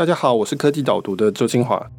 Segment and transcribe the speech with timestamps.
[0.00, 1.90] 大家好，我是科技导读的周清华。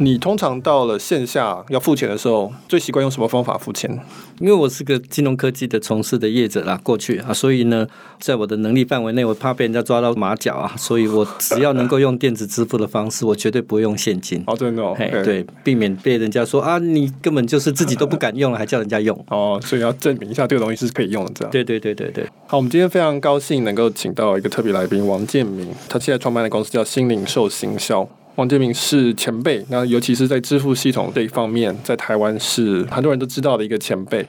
[0.00, 3.90] 你通常到了线下要付钱的时候，最习惯用什么方法付钱？
[4.38, 7.84] 因为我是个金融科技的从事的业者啦，过去啊，所以呢，
[8.20, 14.40] 在我的能力范围内，我怕被人家抓到马脚啊，所以我只要能够用电子支付的方式，我绝对不会用现金。
[14.46, 19.18] 哦，真的哦，嘿对，避免被人家说啊，你根本就是自己都不敢用了，还叫人家用。
[19.30, 21.50] 哦，所以要证明一下这个东西是可以用的，这样。
[21.50, 22.24] 对对对对对。
[22.46, 28.08] 好，我们今天非常高兴能够请到一个特别来宾王建明，他现在创办的公司叫新零售行销。
[28.38, 34.24] 王建民是前辈，那尤其是在支付系统这一方面，在台湾是很多人都知道的一个前辈。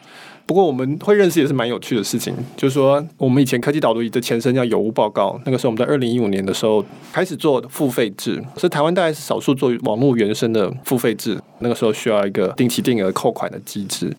[0.48, 11.40] 不过我们会认识也是蛮有趣的事情，就是说我们以前科技导读的前身叫有无报告，那个时候我们在二零一五年的时候开始做付费制，所以台湾大概是少数做网络原生的付费制。
[11.60, 14.12] 那个时候需要一个定期定额扣款的机制，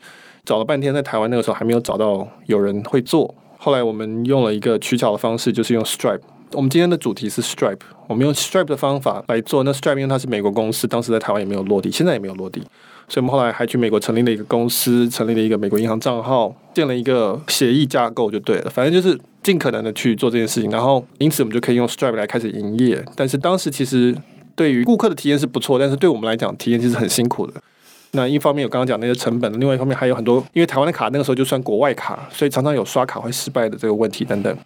[0.45, 3.35] 找了半天在台湾那个时候还没有找到有人会做。
[3.59, 6.21] 后来我们用了一个取巧的方式，就是用 Stripe。
[6.53, 9.63] 我们今天的主题是 Stripe，我们用 Stripe 的方法来做。
[9.63, 12.61] 那 Stripe 因为它是美国公司，当时在台湾也没有落地，现在也没有落地，
[13.09, 18.71] 所以我们后来还去美国成立了一个公司，成立了一个美国银行账号，建了一个协议架构就对了。
[18.71, 23.05] 反正就是尽可能的去做这件事情，然后因此我们就可以用 Stripe 来开始营业。
[23.15, 24.17] 但是当时其实
[24.57, 27.55] 对于顾客的体验是不错，但是对我们来讲体验其实很辛苦的。
[28.13, 34.57] 那一方面有刚刚讲那些成本，另外一方面还有很多，因为台湾的卡那个时候就算国外卡，所以常常有刷卡会失败的这个问题等等。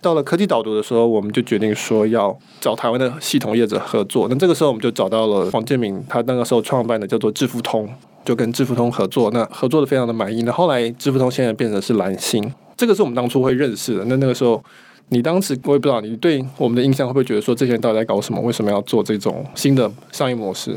[0.00, 4.28] 到了科技导读的时候，我们就决定说要找台湾的系统业者合作。
[4.30, 7.88] 那这个时候，我们就找到了黄建明，他那个时候创办的叫做智富通，
[8.24, 9.28] 就跟智富通合作。
[9.32, 10.42] 那合作的非常的满意。
[10.42, 14.04] 那后来智富通现在变成是蓝星，这个是我们当初会认识的。
[14.04, 14.62] 那那个时候，
[15.08, 18.40] 你当时我也不知道，你对我们的印象会不会觉得说，这些人到底在搞什么？
[18.40, 20.76] 为什么要做这种新的商业模式？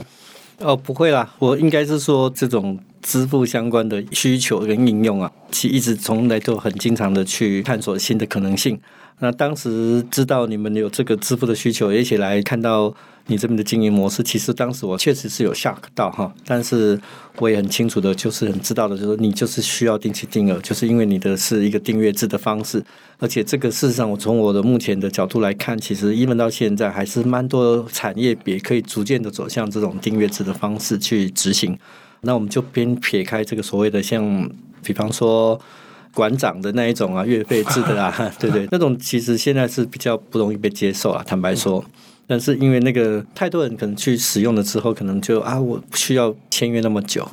[0.58, 8.80] 哦，不会啦，我应该是说这种支付相关的需求跟应用啊，其一直从来都很经常的去探索新的可能性。
[9.24, 12.92] 那当时知道你们有这个支付的需求，一起来看到
[13.28, 17.00] 你这边的经营模式，其实当时我确实是有吓到哈，但是
[17.38, 22.84] 我也很清楚的，就是很知道的，就是你就是需要定期定额，就是因为你的是一个订阅制的方式，
[23.20, 31.78] 而且这个事实上，我从我的目前的角度来看，其实 even 到现在还是蛮多产业别可以逐渐的走向这种订阅制的方式去执行。
[32.22, 34.50] 那我们就边撇开这个所谓的像，
[34.84, 35.62] 比方说。
[36.14, 41.84] 馆长的那一种啊，月费制的啊， 对对，那种其实现在是比较不容易被接受啊，坦白说。
[42.28, 47.28] 但是因为那个太多人可能去使用了之后，可能就啊，我不需要签约那么久。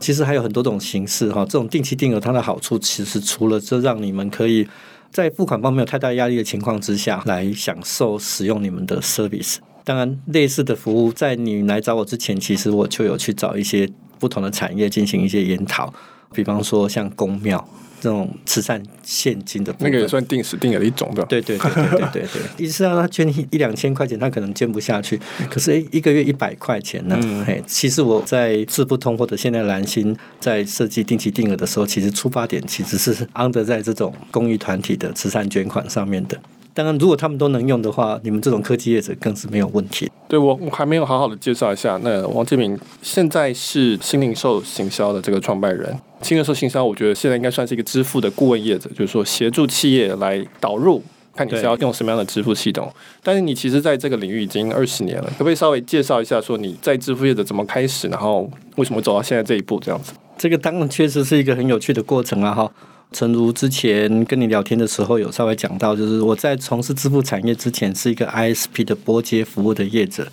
[0.00, 4.66] 其实还有很多种形式哈，这种定期定额它的好处，其实除了这让你们可以
[5.12, 9.58] 在付款方面没有太大压力的情况之下来享受使用你们的 service。
[9.84, 13.88] 当然，类似的服务在你来找我之前，其实我就有去找一些
[14.18, 15.92] 不同的产业进行一些研讨，
[16.32, 17.64] 比方说像公庙。
[18.00, 22.66] 这种慈善现金的那个也算定时定额的一种的，对对对对对对对。
[22.66, 25.20] 意思让他捐一一两千块钱，他可能捐不下去。
[25.50, 27.18] 可是，一个月一百块钱呢？
[27.22, 36.40] 嗯、嘿，其实我在智不通或者现在蓝心在设计定期定额的时候，其实出发点其实是 under 在这种公益团体的慈善捐款上面的。
[36.72, 40.10] 当然，如果他们都能用的话，你们这种科技业者更是没有问题。
[40.28, 45.92] 对，我我还没有好好的介绍一下，那王建明现在是新零售行销的这个创办人。
[46.22, 51.02] 新零售行销，我觉得现在应该算是一个支付的顾问业者，就是说协助企业来导入，
[51.34, 52.88] 看你是要用什么样的支付系统。
[53.24, 60.12] 但是你其实在这个领域已经二十年了，可不可以稍微介绍一下，说你在支付业者怎么开始，然后为什么走到现在这一步这样子？
[60.38, 62.54] 这个当然确实是一个很有趣的过程啊！
[62.54, 62.72] 哈。
[63.12, 70.28] 诚如之前跟你聊天的时候有稍微讲到，就是我在从事支付产业之前是一个 ISP 的拨接服务的业者，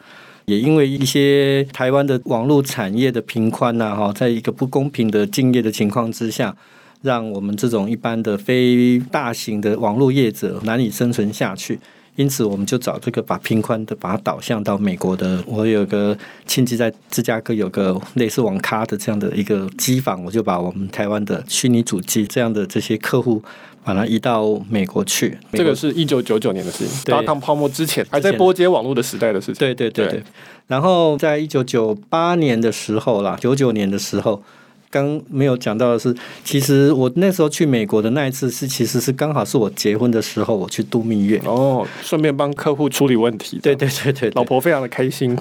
[0.45, 6.55] 也因为一些台湾的网络产业的频宽呐，哈，在一个不公平的竞业的情况之下，
[7.01, 11.79] 让我们这种一般的非大型的网络业者难以生存下去。
[12.17, 15.41] 因此，我们就找这个把平宽的把它导向到美国的。
[15.45, 16.17] 我有个
[16.47, 23.41] 亲戚在芝加哥有个类似网咖的这样的一个机房，我就把我们台湾的虚拟主机这样的这些客户，
[23.83, 25.37] 把它移到美国去。
[25.53, 29.55] 这个是一九九九年的事情，大康泡沫之前，还在波接网络的时代的事情。
[29.55, 30.19] 对对对对。
[30.19, 30.23] 对
[30.65, 34.43] 然后在一九九八年的时候啦，九九年的时候。
[35.03, 43.59] 刚没有讲到的是，其实我那时候去美国的那一次是，其实是刚好是我结婚的时候，我去度蜜月哦，顺便帮客户处理问题。
[43.61, 45.37] 对对对对，老婆非常的开心。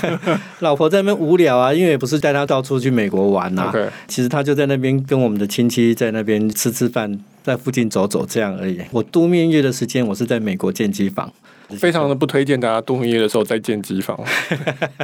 [0.60, 3.72] 老婆在那边无聊啊，因为也不是带她到处去美国玩呐.
[4.06, 8.78] 其实她就在那边跟我们的亲戚在那边吃吃饭，在附近走走这样而已。
[8.90, 11.32] 我度蜜月的时间，我是在美国建机房。
[11.76, 14.18] 非常的不推荐大家度蜜月的时候再建机房。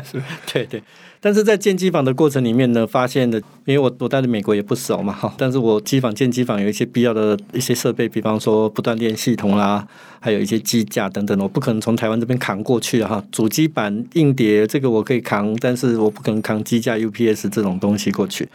[0.04, 0.20] 是
[0.52, 0.82] 对对。
[1.18, 9.84] 但是在建机房的过程里面呢，发现的，因为我我待在美国也不熟嘛哈，但是我机房建机房有一些必要的一些设备，比方说不断电系统啦，
[10.20, 13.24] 还有一些机架等等，我不可能从台湾这边扛过去哈。
[13.32, 18.48] 主机板、硬碟这个我可以扛，但是我不可能扛机架、UPS 这种东西过去。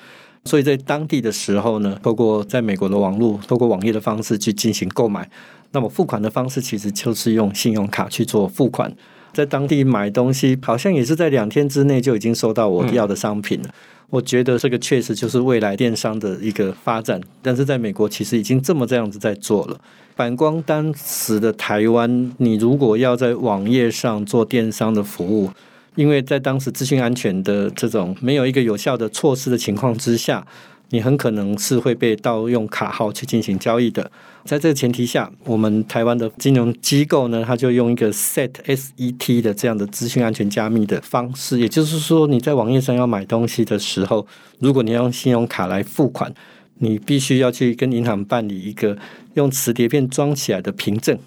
[0.46, 5.30] 所以在当地的时候呢，透过在美国的网络，透过网页的方式去进行购买。
[5.72, 8.94] 那么付款的方式其实就是用信用卡去做付款。
[9.34, 13.68] 在当地买东西，好像也是在两天之内就已经收到我要的商品了。
[13.70, 13.74] 嗯、
[14.10, 17.22] 我觉得这个确实就是未来电商的一个发展。
[17.42, 19.80] 但是在美国，其实已经这么这样子在做了。
[20.16, 25.50] 反观当时的台湾，你如果要在网页上做电商的服务，
[25.96, 30.46] 因为在当时资讯安全的这种没有一个有效的措施的情况之下。
[30.92, 34.10] 你很可能是会被盗用卡号去进行交易的。
[34.46, 44.26] 在这个前提下，我们台湾的金融机构呢，它就用一个 SET S E T 的这样的资讯安全加密的方式，也就是说，你在网页上要买东西的时候，
[44.60, 46.34] 如果你要用信用卡来付款，
[46.80, 48.98] 你必须要去跟银行办理一个
[49.36, 51.18] 用磁碟片装起来的凭证。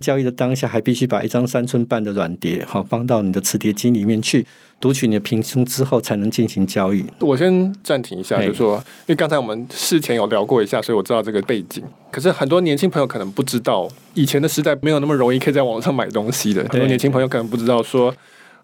[0.00, 4.44] 交易的当下，还必须把一张三寸半的软碟好放到你的磁碟机里面去
[4.80, 7.04] 读取你的凭证之后，才能进行交易。
[7.20, 11.84] 我先暂停一下，就是说，因为刚才我们事前有聊过一下，所以我知道这个背景。
[12.10, 16.62] 可是很多年轻朋友可能不知道，以前的时代没有那么容易可以在网上买东西的。
[16.70, 18.16] 很多年轻朋友可能不知道说，说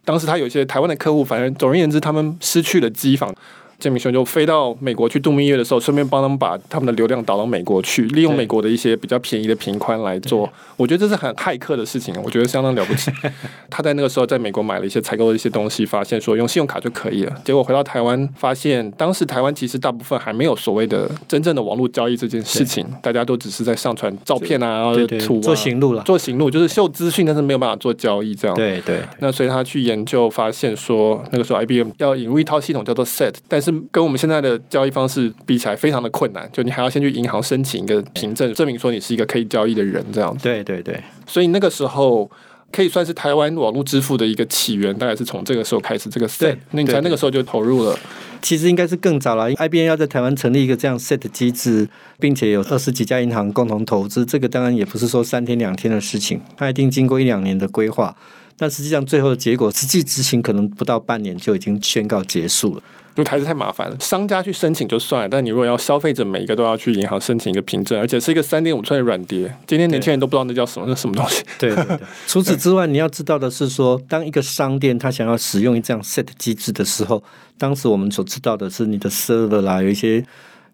[0.04, 3.34] 当时他有一些台湾的客户，反正总而言之，他们失去了机房。
[3.78, 10.48] 建明兄就飞到美国去度蜜月的时候，顺便帮他们把他们的流量导到美国去，利用美国的一些比较便宜的频宽来做。
[10.76, 13.10] 我觉得这是很骇客的事情，我觉得相当了不起。
[13.70, 17.34] 他在那个时候在美国买了一些采购的一些东西，发现说用信用卡就可以了。
[17.44, 28.54] 结果回到台湾，发现当时台湾其实大部分还没有所谓的真正的网络交易这件事情，大家都只是在上传照片啊、图啊、做行路了，做行路就是秀资讯，但是没有办法做交易这样。
[28.56, 29.00] 对对。
[29.20, 40.44] 那所以他去研究发现说，那个时候 IBM 要引入一套系统叫做 SET，但是跟我们现在的的交易方式比起来非常的困难，就你还要先去银行申请一个凭证，证明说你是一个可以交易的人，这样子。
[40.44, 42.30] 对对对，所以那个时候
[42.70, 46.08] 可以算是台湾网络支付的一个起源，大概是从这个时候开始。
[46.08, 47.98] 这个 SET，那你在那个时候就投入了。
[48.40, 51.88] 其实应该是更早了，IBM 要在台湾成立一个这样 SET 机制，
[52.20, 58.14] 并且有二十几家银行共同投资，这个当然也不是说三天两天的事情，它一定经过一两年的规划。
[58.58, 62.82] 但实际上最后的结果，实际执行可能不到半年就已经宣告结束了。
[63.16, 71.42] 因为还是太麻烦了，商家去申请就算了，但你如果要消费者每一个都要去银行申请一个凭证，而且是一个三点五寸的软碟，今天年轻人都不知道那叫什么，那什么东西？
[71.58, 71.98] 对，对，对。
[72.28, 77.22] 除此之外，你要知道的是说，当一个商店他想要使用这样 SET 机制的时候，
[77.56, 80.22] 当时我们所知道的是你的 server 啦，有一些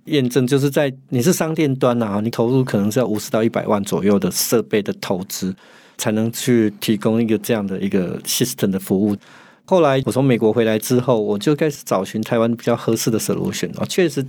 [0.07, 5.55] 验证，就是在你是商店端啊，你投入可能是要五十到一百万左右的设备的投资，
[5.97, 9.17] 才能去提供一个这样的一个 system 的服务。
[9.65, 13.87] 后来我从美国回来之后，我就开始找寻台湾比较合适的 solution 哦。
[13.89, 14.27] 确实，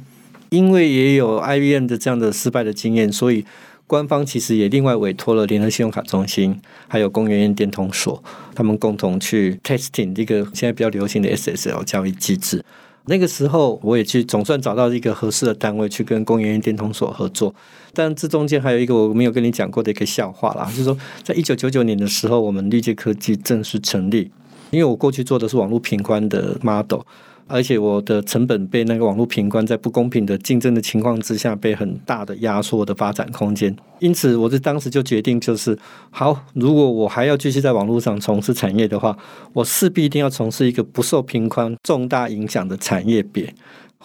[0.50, 3.44] 因为也有 IBM 的这样的失败的经验，所以
[3.88, 8.24] 官方其实也另外委托了联合信用卡中心，还有工研院电通所，
[8.56, 12.64] 他们共同去 testing 这个现在比较流行的 SSL 交易机制。
[13.08, 17.54] 那个时候，我也去总算找到一个合适的单位去跟工研院电通所合作。
[17.94, 24.32] 但这中间还有一个我没有跟你讲过的一个笑话啦，就是说，在一九九九年的时候，我们绿界科技正式成立。
[24.74, 27.02] 因为我过去做的是网络频宽的 model，
[27.46, 35.78] 而且我的成本被那个网络频宽在不公平的竞争的情况之下被很大的压缩的发展空间，因此我在当时就决定就是
[36.10, 39.16] 好，如果我还要继续在网络上从事产业的话，
[39.54, 43.54] 我势必一定要从事一个不受频宽重大影响的产业别。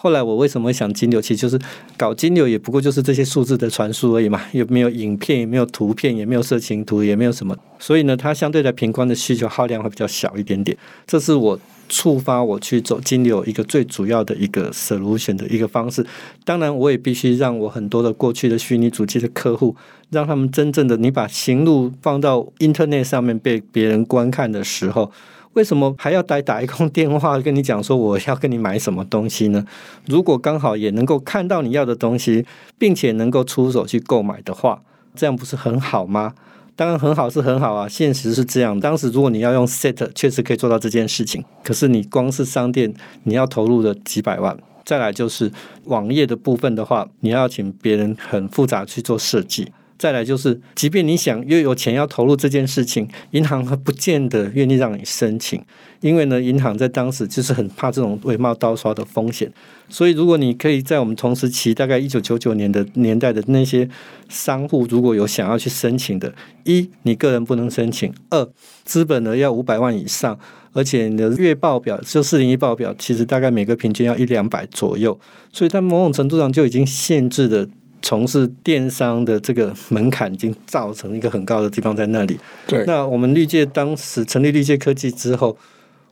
[0.01, 1.21] 后来我为什么想金流？
[1.21, 1.59] 其实就是
[1.97, 10.77] 搞金流也不过就是这些数字的传输而已嘛，也没有影片，也没有图片，也没有色情图，也没有什么，所以呢，它相对的频宽的需求耗量会比较小一点点。
[11.05, 16.05] 这是我触发我去走金流一个最主要的一个 solution 的一个方式。
[16.45, 19.75] 当然，我也必须让我很多的过去的虚拟主机的客户，
[20.11, 25.11] 让他们真正的你把行路放到 Internet 上面被别人观看的时候。
[25.53, 29.65] 为什么还要打打一通电话跟你讲说我要跟你买什么东西呢？
[30.05, 32.45] 如果刚好也能够看到你要的东西，
[32.77, 34.81] 并且能够出手去购买的话，
[35.15, 36.33] 这样不是很好吗？
[36.75, 38.79] 当然很好是很好啊，现实是这样。
[38.79, 41.43] 当时如果你要用 SET，确实可以做到这件事情。
[41.61, 45.51] 可是你光是商店，你要投入的几百万，再来就是
[45.85, 49.73] 网页的部分的话，你要请别人很复杂去做设计。
[49.99, 55.61] 再来就是，即便你想又有钱要投入这件事情，银行还不见得愿意让你申请，
[55.99, 59.51] 因为呢，银行在当时就是很怕这种伪冒盗刷的风险。
[59.89, 63.89] 所以，如果你可以在我们同时期大概一九九九年的年代的那些
[64.29, 68.49] 商户，如果有想要去申请的，一你个人不能申请，二
[68.85, 70.39] 资本呢要五百万以上，
[70.71, 75.19] 而且你的月报表就四零一报表，其实大概每个平均要一两百左右，
[75.51, 77.67] 所以在某种程度上就已经限制了。
[78.01, 82.39] 从事电商的这个门槛已经造成一个很高的地方在那里。
[82.67, 85.57] 对，那我们绿界当时成立绿界科技之后，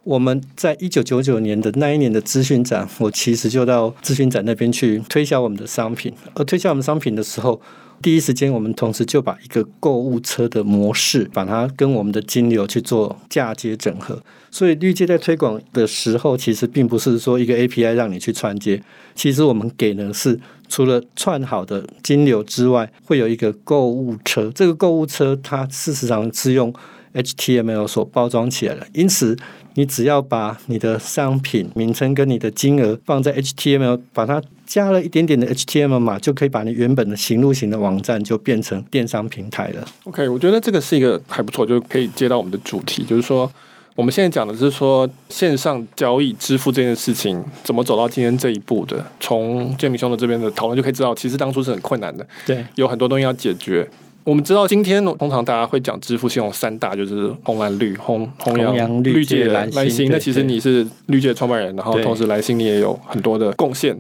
[0.04, 6.14] 我们在一九九九年的那一年的资讯展，我其实就到资讯展那边去推销我们的商品。
[6.34, 7.60] 而推销我们商品的时候，
[8.02, 14.22] 第一时间我们同时就把一个购物车的模式，把它跟我们的金流去做嫁接整合。
[14.52, 18.82] 所以绿界在推广的时候，其实并不是说一个 API 让你去串接，
[19.16, 20.40] 其实我们给的是。
[20.70, 24.52] 除了串好的金流之外，会有一个购物车。
[24.54, 26.74] 这个购物车它事实上是用
[27.14, 29.36] HTML 所包装起来的，因此
[29.76, 39.86] 你只要把你的商品名称跟你的金额放在 HTML，把它加了一点点的 HTML 码，就可以把你原本的行路型的网站就变成电商平台了。
[40.04, 43.52] OK，我觉得这个是一个还不错，就可以接到我们的主题，就是说。
[43.98, 49.04] 我们现在讲的是说线上交易支付这件事情怎么走到今天这一步的。
[49.20, 53.90] 从建明兄的这边的讨论就可以知道，其实当初是很困难的，对，有很多东西要解决。
[54.28, 60.12] 我们知道，今天通常大家会讲支付系统三大，就是红蓝绿红红阳绿界蓝蓝新。
[60.12, 63.98] 那其实你是绿界创办人，然后同时蓝新你也有很多的贡献。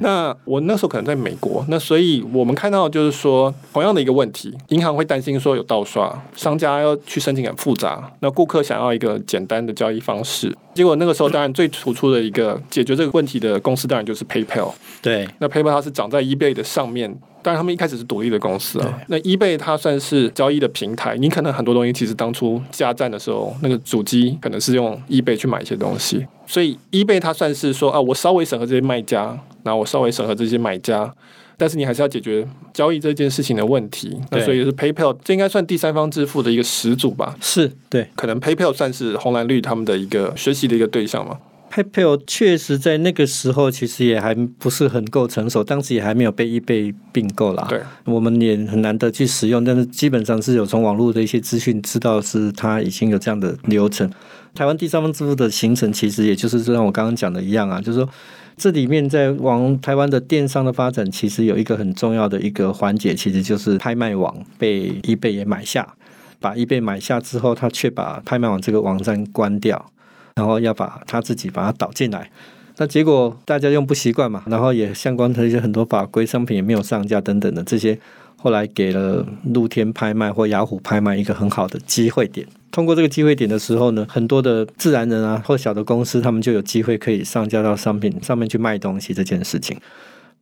[0.00, 10.50] 那我那时候可能在美国，那所以我们看到就是说同样的一个问题，银行会担心说有盗刷，商家要去申请很复杂，那顾客想要一个简单的交易方式。
[10.72, 14.72] 结果那个时候，当然最突出的一个解决这个问题的公司，当然就是 PayPal。
[15.02, 17.14] 对，那 PayPal 它是长在 eBay 的上面。
[17.44, 18.98] 当然，他们一开始是独立的公司啊。
[19.08, 31.12] 那 eBay 它算是交易的平台，你可能很多东西其实当初加站的时候，那个主机可能是用 eBay 去买一些东西，所以 eBay 它算是说啊，我稍微审核这些卖家，然后我稍微审核这些买家，
[31.58, 34.18] 但是你还是要解决交易这件事情的问题。
[34.30, 37.36] 那所以是 PayPal，这应该算第三方支付的一个始祖吧？
[37.42, 41.36] 是对，可能 PayPal 算是红蓝绿他们的一个学习的一个对象嘛。
[41.74, 47.66] PayPal 确实在那个时候其实也还不是很够成熟，当时也还没有被 eBay 并购啦。
[47.68, 54.08] 对，我们也很难得去使用，但是基本上是有从网络的一些资讯知道是它已经有这样的流程。
[54.54, 58.08] 台湾第三方支付的形成，其实也就是就像我刚刚讲的一样啊，就是说
[58.56, 65.96] 这里面在往台湾的电商的发展，其实有一个很重要的一个环节，其实就是拍卖网被 eBay 也买下，
[66.38, 69.90] 把 eBay 买下之后，他却把拍卖网这个网站关掉。
[70.36, 72.28] 然后要把他自己把它导进来，
[72.76, 77.96] 那结果大家用不习惯嘛，然后也相关的一些很多法规，商品也没有上架等等的这些，
[78.36, 82.44] 后来给了露天拍卖或雅虎拍卖一个很好的机会点。
[82.72, 89.76] 通过这个机会点的时候呢，很多的自然人啊或小的公司，他们就有机会可以上架到商品上面去卖东西这件事情。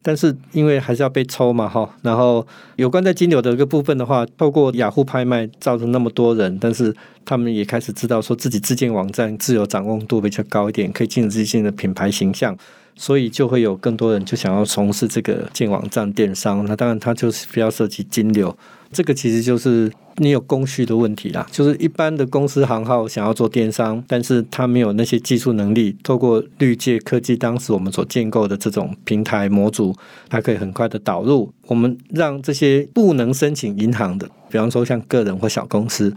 [0.03, 2.45] 但是因为还是要被抽嘛，哈，然后
[2.77, 6.95] 有关在金流的一个部分的话，透过雅虎拍卖造成那么多人，但是
[7.25, 12.57] 他们也开始知道说自己自建网站自由掌控度比较高一点，可以建立自己的品牌形象，
[12.97, 16.65] 所以就会有更多人就想要从事这个建网站电商。
[16.67, 18.57] 那当然，它就是比较涉及金流，
[18.93, 19.91] 这个其实就是。
[20.17, 25.97] 你有供需的问题啦，就是一般的公司行号想要做电商，但是他没有那些技术能力。
[26.03, 29.97] 透过绿界科技当时我们所建构的这种平台模组，
[30.29, 31.51] 它可以很快的导入。
[31.67, 36.15] 我们让这些不能申请银行的，比方说像个人或小公司，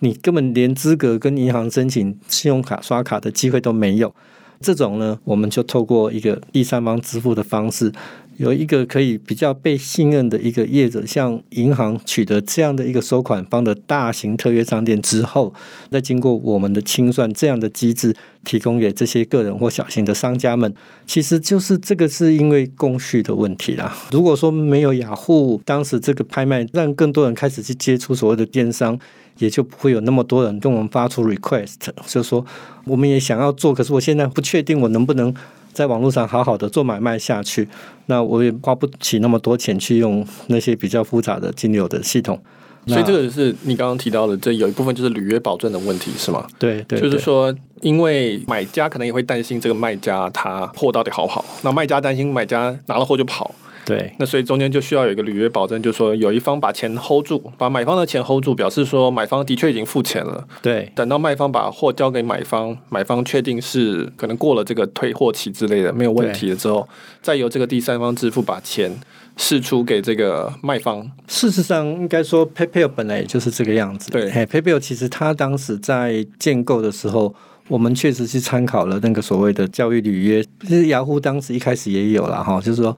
[0.00, 4.14] 你根本连资格跟银行申请信用卡刷卡的机会都没有。
[4.60, 7.90] 这种呢，我们就透过一个第三方支付的方式。
[8.38, 15.52] 有一个可以比较被信任的一个业者，向银行取得这样的一个收款方的大型特约商店之后，
[15.90, 18.14] 再经过我们的清算这样的机制，
[18.44, 20.72] 提供给这些个人或小型的商家们，
[21.04, 23.92] 其实就是这个是因为供需的问题啦。
[24.12, 28.96] 如果说没有雅虎当时这个拍卖，让更多人开始去接触所谓的电商，
[29.38, 31.74] 也就不会有那么多人跟我们发出 request，
[32.06, 32.46] 就是说
[32.84, 35.34] 我们也想要做，可是我现在不确定我能不能。
[35.72, 37.68] 在网络上好好的做买卖下去，
[38.06, 42.38] 那我也花不起那么多钱去用那些比较复杂的金流的系统。
[42.86, 46.46] 所以这个是你刚刚提到的，这有一部分就是履约保证的问题，是吗？
[46.58, 53.54] 对对，就是说，因为买家可能也会担心这个卖家他货到底好不好，那卖家担心买家拿了货就跑。
[53.88, 60.46] 对，那所以中间就需要有一个履约保证，就是说有一方把钱 hold 住，把买方的钱 hold 住，表示说买方的确已经付钱了。
[60.60, 66.86] 对，等到卖方把货交给买方，买方确定是可能过了这个退货期之类的没有问题了之后，
[67.22, 68.92] 再由这个第三方支付把钱
[69.38, 71.10] 释出给这个卖方。
[71.26, 74.10] 事实上，应该说 PayPal 本来也就是这个样子。
[74.10, 77.34] 对，PayPal 其实它当时在建构的时候。
[77.68, 82.96] 我们确实是参考了那个所谓的教育履约，其实雅虎当时一开始也有了哈，就是说。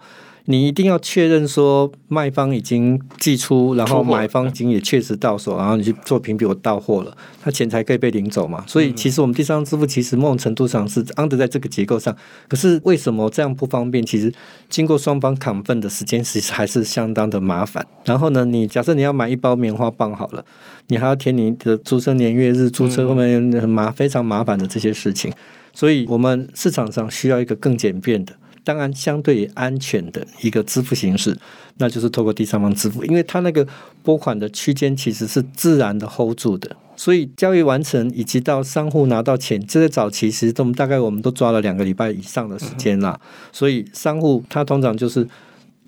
[0.51, 8.65] 你一定要确认说卖方已经寄出，然后买方已经也确实到手，然后你去做评比，我到货了，他钱才可以被领走嘛。
[8.67, 12.15] 所以其实我们第三方支付其实某种程度上是 under 在这个结构上。
[12.49, 14.05] 可是为什么这样不方便？
[14.05, 14.33] 其实
[14.69, 17.87] 经过双方 confirm 的时间，其实还是相当的麻烦。
[18.05, 20.45] 然后呢，你假设你要买一包棉花棒好了，
[20.89, 25.33] 你还要填你的出生年月日、注册后面很麻非常麻烦的这些事情。
[25.73, 28.33] 所以我们市场上需要一个更简便的。
[28.71, 31.37] 当然，相对安全的一个支付形式，
[31.79, 33.67] 那就是透过第三方支付，因为它那个
[34.05, 43.19] 拨款的区间其实是自然的 hold 住的，所以交易完成以及到商户拿到钱，这些早期其实都大概我们都抓了两个礼拜以上的时间啦。
[43.51, 45.27] 所以商户他通常就是，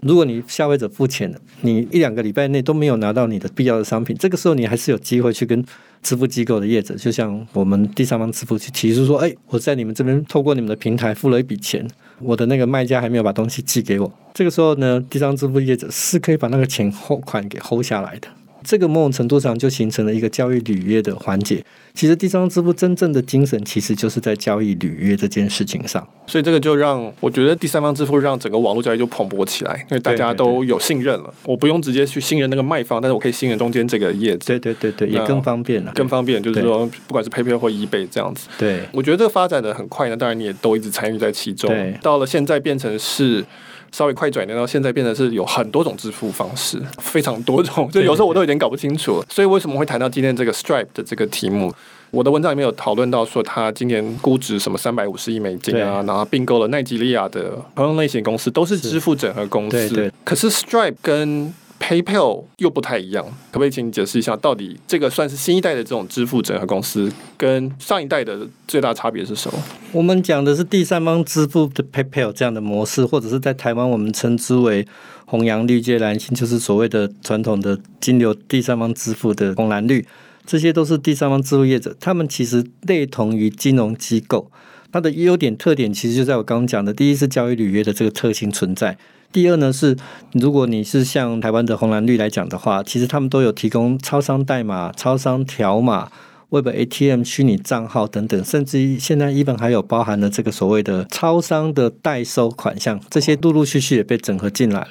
[0.00, 5.64] 如果你消费者付钱了，你一两个礼拜内都没有拿到你的必要的商品，这个时候你还是有机会去跟
[6.02, 11.86] 支付机构的业者，就像我们第三方支付去提出说，哎，我在你们这边透过你们的平台付了一笔钱。
[12.18, 18.28] 我的那个卖家还没有把东西寄给我，这个时候呢，第三方支付业者是可以把那个钱货款给 hold 下来的。
[18.64, 21.64] 这个某种程度上就形成了一个交易履约的环节。
[21.94, 26.06] 其实第三方支付真正的精神，其实就是在交易履约这件事情上。
[26.26, 31.34] 所以这个就让我觉得第三方支付让整个网络交易就蓬勃起来，因为大家都有信任了。
[31.44, 34.46] 我不用直接去信任那个卖方，但是我可以信任中间这个业者。
[34.46, 35.92] 对对对对，也更方便了。
[35.94, 38.48] 更方便就是说，不管是 PayPal 或 eBay 这样子。
[38.58, 40.16] 对，我觉得这个发展的很快呢。
[40.16, 41.68] 当然你也都一直参与在其中。
[41.68, 43.44] 对，到了现在变成是。
[43.92, 49.22] 稍微快转点到现在变成是有很多种支付方式， 非常多种，就有时候我都有点搞不清楚。
[49.28, 51.72] 所以为什么会谈到今天这个 Stripe 的这个题目？
[52.10, 59.88] 我的文章里面有讨论到说，他今年估值什么三百五十亿美金啊，然后并购了奈吉利亚的同样类型公司，都是支付整合公司。
[59.88, 60.12] 对对。
[60.22, 69.58] 可是 Stripe 跟 PayPal 又不太一样，可不可以请你解释一下，到底这个算是新一代的这种支付整合公司，跟上一代的最大差别是什么？
[69.90, 74.86] 我们讲的是第三方支付的 PayPal 这样的模式，或者是在台湾我们称之为
[75.26, 80.06] 红洋绿界蓝星，就是所谓的传统的金流第三方支付的红蓝绿，
[80.46, 84.48] 这些都是第三方支付业者，他们其实类同于金融机构，
[84.92, 88.96] 它的优点特点其实就在我刚刚讲的，第一是交易履约的这个特性存在。
[89.32, 89.96] 第二呢是，
[90.32, 96.10] 如果你是像台湾的红蓝绿来讲的话，其实他们都有提供超商代码、超商条码、
[96.50, 104.88] Web ATM 虚拟账号等等，甚至于现在 even 还有包含了这个所谓的超商的代收款项，这些陆陆续续也被整合进来了。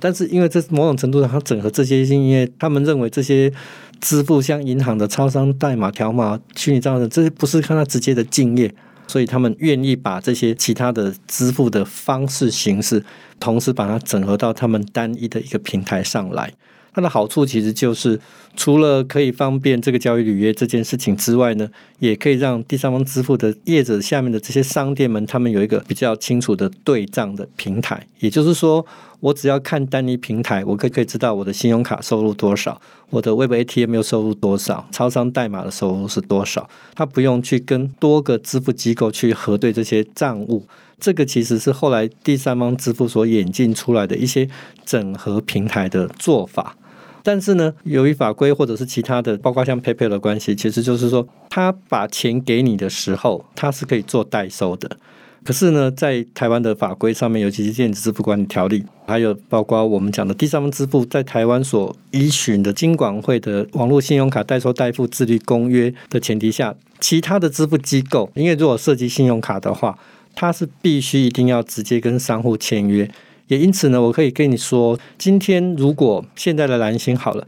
[0.00, 3.52] 但是因为这某种程度上，它整合这些，因为他们认为这些
[4.00, 8.74] 支付像银行的超商代码、条码、虚拟账号，这些不是看它直接的敬业。
[9.06, 13.04] 所以他们愿意把这些其他的支付的方式形式，
[13.38, 16.52] 同时把它整合到他们单一的一个平台上来。
[16.94, 18.18] 它的好处其实就是，
[18.56, 28.06] 除了可以方便这个交易履约这件事情之外呢，也可以让第三方支付的业者下面的这些商店们，他们有一个比较清楚的对账的平台。
[28.20, 28.86] 也就是说，
[29.18, 32.80] 我只要看单一平台，我可可以知道我的信用卡收入多少，
[33.10, 40.64] 我的 Web ATM 又收入多少，超商代码的收入是多少，它不用去跟多个支付机构去核对这些账务。
[41.00, 44.48] 这个其实是后来第三方支付所演进出来的一些
[44.86, 46.76] 整合平台的做法。
[47.24, 54.98] 但是呢，由于法规或者是其他的，包括像 PayPal 的关系，其实就是说，他把钱给你的时候，他是可以做代收的。
[55.42, 69.98] 可是呢，在台湾的法规上面，尤其是电子支付管理条例，还有包括我们讲的第三方支付，在台湾所依循的金管会的网络信用卡代收代付自律公约的前提下，其他的支付机构，因为如果涉及信用卡的话，
[70.34, 73.10] 它是必须一定要直接跟商户签约。
[73.48, 77.46] 也因此呢，我可以跟你说，今天如果现在的蓝星好了，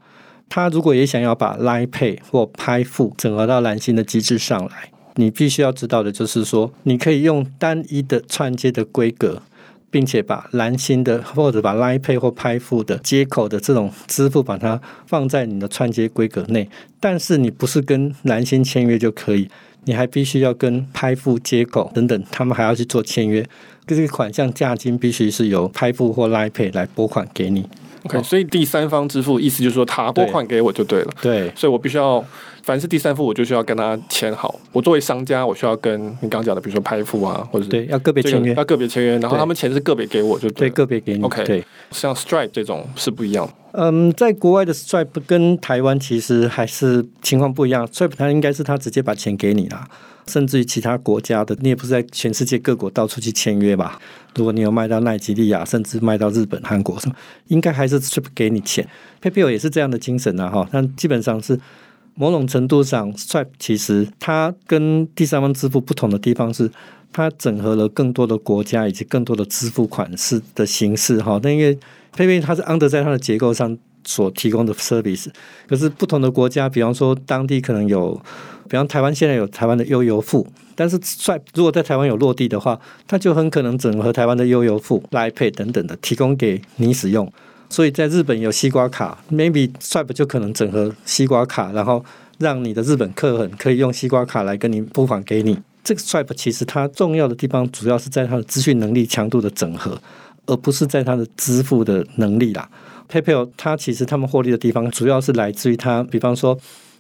[0.49, 9.43] 他如果也想要把 Line Pay 或拍付整合到蓝星的机制上来，你必须要知道的就是说，你可以用单一的串接的规格，
[9.91, 16.69] 并且把蓝星的或者把 Line Pay 或拍付的接口的这种支付，把它放在你的串接规格内。
[17.01, 19.49] 但是你不是跟蓝星签约就可以，
[19.85, 23.45] 你还必须要跟拍付接口等等，他们还要去做签约。
[23.87, 27.69] 这个款项价金必须是由拍付或 Line Pay 来拨款给你。
[28.05, 31.13] OK，所以第三方支付意思就是说他拨款给我就对了。
[31.21, 32.25] 对，所以我必须要
[32.63, 34.55] 凡是第三方，我就需要跟他签好。
[34.71, 41.25] 我作为商家，我需要跟你刚刚讲的，比如说拍付啊，或者对，要个别签约，要个别签约，然后他们钱是个别给我，就对，个别给你。
[41.25, 43.49] OK，对，像 Stripe 这种是不一样。
[43.73, 47.85] 嗯，在国外的 Stripe 跟台湾其实还是情况不一样。
[47.89, 49.89] Stripe 它应该是他直接把钱给你啦。
[50.29, 54.01] 甚至于其他国家的，你也不是在全世界各国到处去签约吧？
[54.35, 57.15] 如果你有卖到奈及利亚，甚至卖到日本、韩国什么，
[57.49, 58.87] 应该还是是不给你钱。
[59.23, 60.69] PayPal 也是这样的精神啊，哈。
[60.71, 61.59] 但基本上是
[62.15, 66.71] 某种程度上，Stripe 其实它跟第三方支付不同的地方是，
[67.13, 71.41] 它整合了更多的国家以及更多的支付款式的形式，哈。
[71.43, 71.79] 但因为
[72.17, 75.27] PayPal 它是 under 在它的结构上所提供的 service，
[75.69, 78.19] 可是不同的国家，比方说当地可能有。
[78.69, 87.33] 比方台湾现在有台湾的悠游付，但是 Stripe 如果在台湾有落地的话，它就很可能整合台湾的悠游付、LyPay 等等的，提供给你使用。
[87.71, 92.05] 所以在日本有西瓜卡，maybe Stripe 就可能整合西瓜卡，然后
[92.39, 95.57] 让你的日本客人可以用西瓜卡来跟你付款给你。
[95.85, 99.97] 这个 Stripe 其实它重要的地方主要是在它的资讯能力强度的整合，
[100.47, 102.69] 而不是在它的支付的能力啦。
[103.11, 106.59] PayPal 它其实他们获利的地方主要是来自于它，比方说。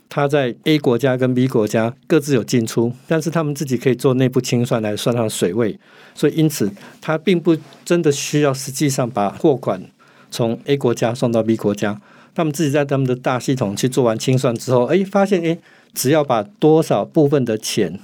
[0.08, 5.76] 他在 A 国家跟 B 国家各自有进出，但是他们自己可以做内部清算来算它的水位，
[6.14, 9.82] 所以因此他并不真的需要实际上把货款
[10.30, 12.00] 从 A 国家送到 B 国家，
[12.36, 15.58] 他们自己在他们的大系统去做完清算之后，哎，发现哎，
[15.92, 17.98] 只要把多少部分的钱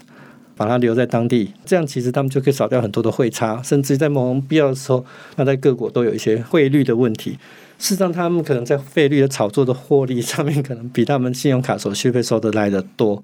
[0.56, 7.38] 把它留在当地，这样其实他们就可以少掉很多的汇差，甚至在某种必要的时候，那在各国都有一些汇率的问题。
[7.82, 13.20] 事实上，他们可能在费率的炒作的获利上面，可能比他们信用卡手续费收的来的多。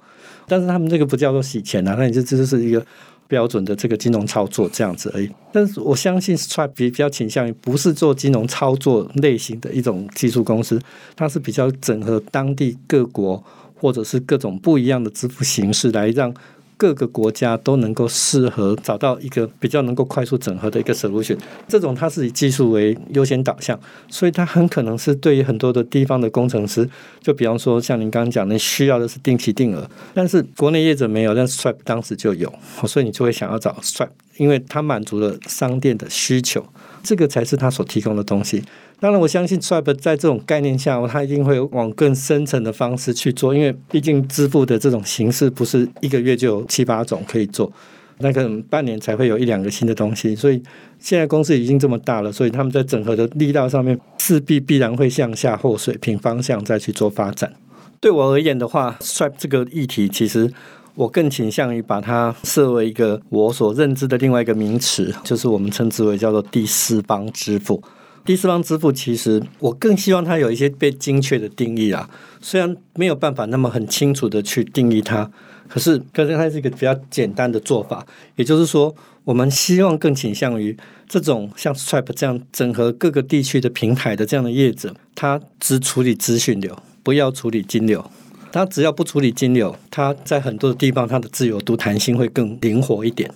[0.49, 2.85] 但是他们这个不叫做洗钱啊，那你就这就是一个
[3.29, 5.31] 标准的这个金融操作这样子而已。
[5.53, 10.81] 但是我相信 Stripe 比较倾向于不是做金融操作类型的一种技术公司，
[11.15, 13.41] 它是比较整合当地各国
[13.77, 16.35] 或者是各种不一样的支付形式来让。
[16.79, 21.37] 各个国家都能够适合找到一个比较能够快速整合的一个 solution，
[21.67, 26.89] 这种它是以技术为优先导向，所以它很可能是对于很多的地方的工程师，
[27.21, 32.51] 就比方说像您刚刚讲，你需要的是定期定额，但是国内业者没有，但 Stripe 当时就有，
[32.87, 36.65] 所以你就会想要找 Stripe，因为它满足了商店的需求，
[37.03, 38.63] 这个才是它所提供的东西。
[39.01, 47.73] 当然，我相信 Stripe 在这种概念下，它一定会往更深层的方式去做，因为毕竟支付的这种形式不是一个月就有七八种可以做，
[48.19, 50.35] 那可能半年才会有一两个新的东西。
[50.35, 50.61] 所以
[50.99, 57.53] 现在公司已经这么大了，所以他们在整合的力道上面，势必必然会向下或水平方向再去做发展。
[58.01, 60.53] 对我而言的话，Stripe 这个议题，其实
[60.97, 67.81] 我更倾向于把它设为一个我所认知的另外一个名词，就是我们称之为叫做第四方支付。
[68.25, 72.11] 第四方支付，其实我更希望它有一些被精确的定义啊。
[72.41, 75.31] 虽然没有办法那么很清楚的去定义它，
[75.67, 78.07] 可是，可是它是一个比较简单的做法。
[78.37, 80.77] 也就是说，我们希望更倾向于
[81.09, 88.05] 这种像 Stripe 这样整合各个地区的平台的这样的业者，它只处理资讯流，不要处理金流。
[88.53, 93.31] 它只要不处理金流，它在很多的地方它的自由度弹性会更灵活一点。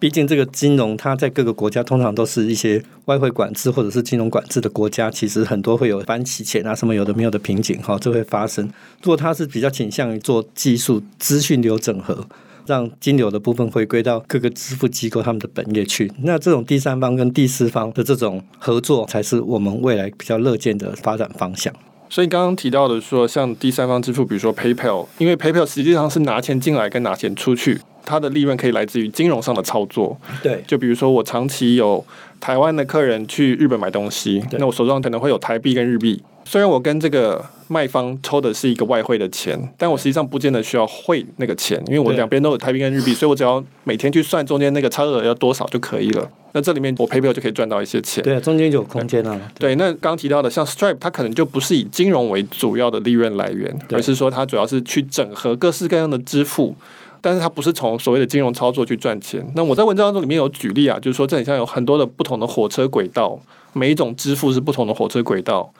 [0.00, 8.64] 毕竟，这个金融它在各个国家通常都是一些外汇管制或者是金融管制的国家，其实很多会有反洗钱啊什么有的没有的瓶颈哈，这会发生。
[9.02, 12.24] 如果它是比较倾向于做技术资讯流整合，
[12.64, 21.74] 让金流的部分回归到各个支付机构他们的本业去，那这种第三方跟第四方的这种合作，才是我们未来比较乐见的发展方向。
[22.10, 27.78] 所以刚刚提到的说，像第三方支付，比如说 PayPal，因为 PayPal 实际上是拿钱进来跟拿钱出去。
[28.04, 32.02] 它的利润可以来自于金融上的操作，对，就比如说我长期有
[32.40, 36.22] 台湾的客人去日本买东西，那我手上可能会有台币跟日币。
[36.44, 46.30] 虽然我跟这个卖方抽的是一个外汇的钱，但我实际上不见得需要汇那个钱，因为我两边都有台币跟日币，所以我只要每天去算中间那个差额要多少就可以了。
[46.52, 49.38] 那这里面我 PayPal 就可以赚到一些钱，对，中间就有空间了。
[49.58, 56.74] 对，那刚刚提到的像 Stripe，它可能就不是以金融为主要的利润来源，而是说它主要是去整合各式各样的支付。
[57.20, 59.44] 但是它不是从所谓的金融操作去赚钱。
[59.54, 63.38] 那我在文章当中里面有举例啊，就是说这里像有很多的不同的火车轨道，
[63.72, 65.70] 每一种支付是不同的火车轨道，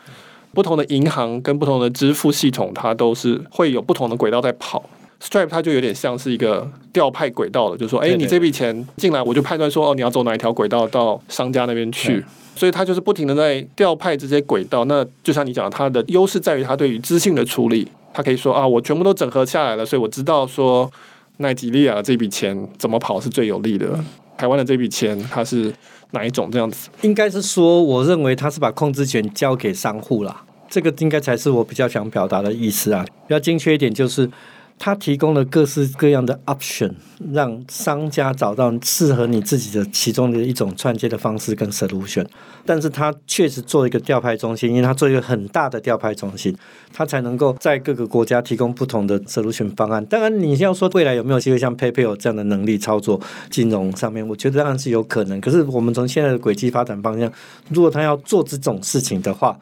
[0.53, 4.85] 不同的银行跟不同的支付系统，它都是会有不同的轨道在跑。
[5.21, 12.25] Stripe 它就有点像是一个调派轨道了，就是说，哎，你这笔钱进来，我就判断说，哦，你要走哪一条轨道到商家那边去。
[12.55, 14.85] 所以它就是不停的在调派这些轨道。
[14.85, 20.91] 那就像你讲，它的优势在于它对于资讯的处理，它可以说啊，我全部都整合下来了，所以我知道说。
[21.39, 23.99] 奈及利亚这笔钱怎么跑是最有利的？
[24.37, 25.73] 台湾的这笔钱它是
[26.13, 26.89] 哪一种这样子？
[27.03, 30.45] 应该是说，我认为他是把控制权交给商户啦。
[30.69, 33.05] 这个应该才是我比较想表达的意思啊。
[33.27, 34.31] 比较精确一点，就是
[34.79, 36.93] 它提供了各式各样的 option，
[37.33, 42.25] 让商家找到适合你自己的其中的一种串接的方式跟 solution。
[42.65, 46.57] 但是它确实做一个调派中心，因为它做一个很大的调派中心，
[46.93, 50.05] 它才能够在各个国家提供不同的 solution 方案。
[50.07, 55.41] 当然，你要说未来有没有机会像 PayPal 这样的能力操作金融上面，我觉得当然是有可能。
[55.41, 57.33] 可是我们从现在的轨迹发展方向，
[57.71, 59.59] 如果他要做这种事情的话，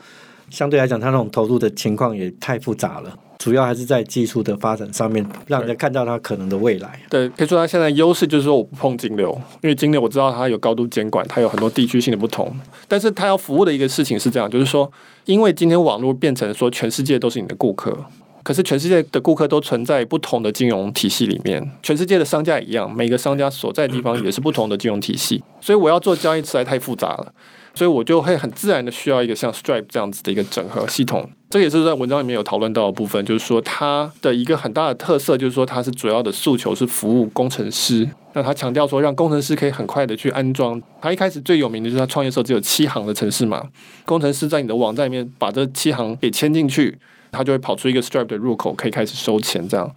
[0.50, 3.18] 相对来讲，他那种投入的情况也太复杂了。
[3.38, 6.98] 主要还是在技术的发展上面，让人家看到它可能的未来。
[7.10, 12.50] 对，可以说它现在优势就是说我不碰金流，因为金流我知道它有高度监管，它有很多地区性的不同。
[12.88, 14.90] 但是它要服务的一个事情是这样，就是说，
[15.26, 17.96] 因为今天网络变成说全世界都是你的顾客，
[18.42, 27.32] 可是全世界的顾客都存在不同的金融体系里面，全世界的商家也一样，每个商家所在的地方也是不同的金融体系，所以我要做交易实在太复杂了。
[27.76, 38.08] 所以我就会很自然的需要一个像 Stripe 这样子的一个整合系统，这也是在文章里面有讨论到的部分，就是说它的一个很大的特色，就是说它是主要的诉求是服务工程师。
[38.32, 40.80] 那他强调说，让工程师可以很快的去安装。
[41.00, 43.62] 他一开始最有名的就是他创业时候只有七行的城市码，
[44.06, 46.96] 工程师在你的网站里面把这七行给签进去，
[47.30, 49.66] 他就会跑出一个 Stripe 的入口，可以开始收钱。
[49.68, 49.94] 这样，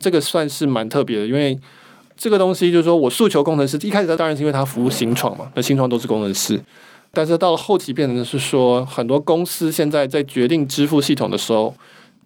[0.00, 1.58] 这个算是蛮特别的，因为
[2.16, 6.60] 这个东西就是说我诉求工程师，一开始他当然是因为他服务新创嘛，那新创都是工程师。
[7.12, 11.74] 但是到了后期，变成的是说，很多公司现在在决定支付系统的时候，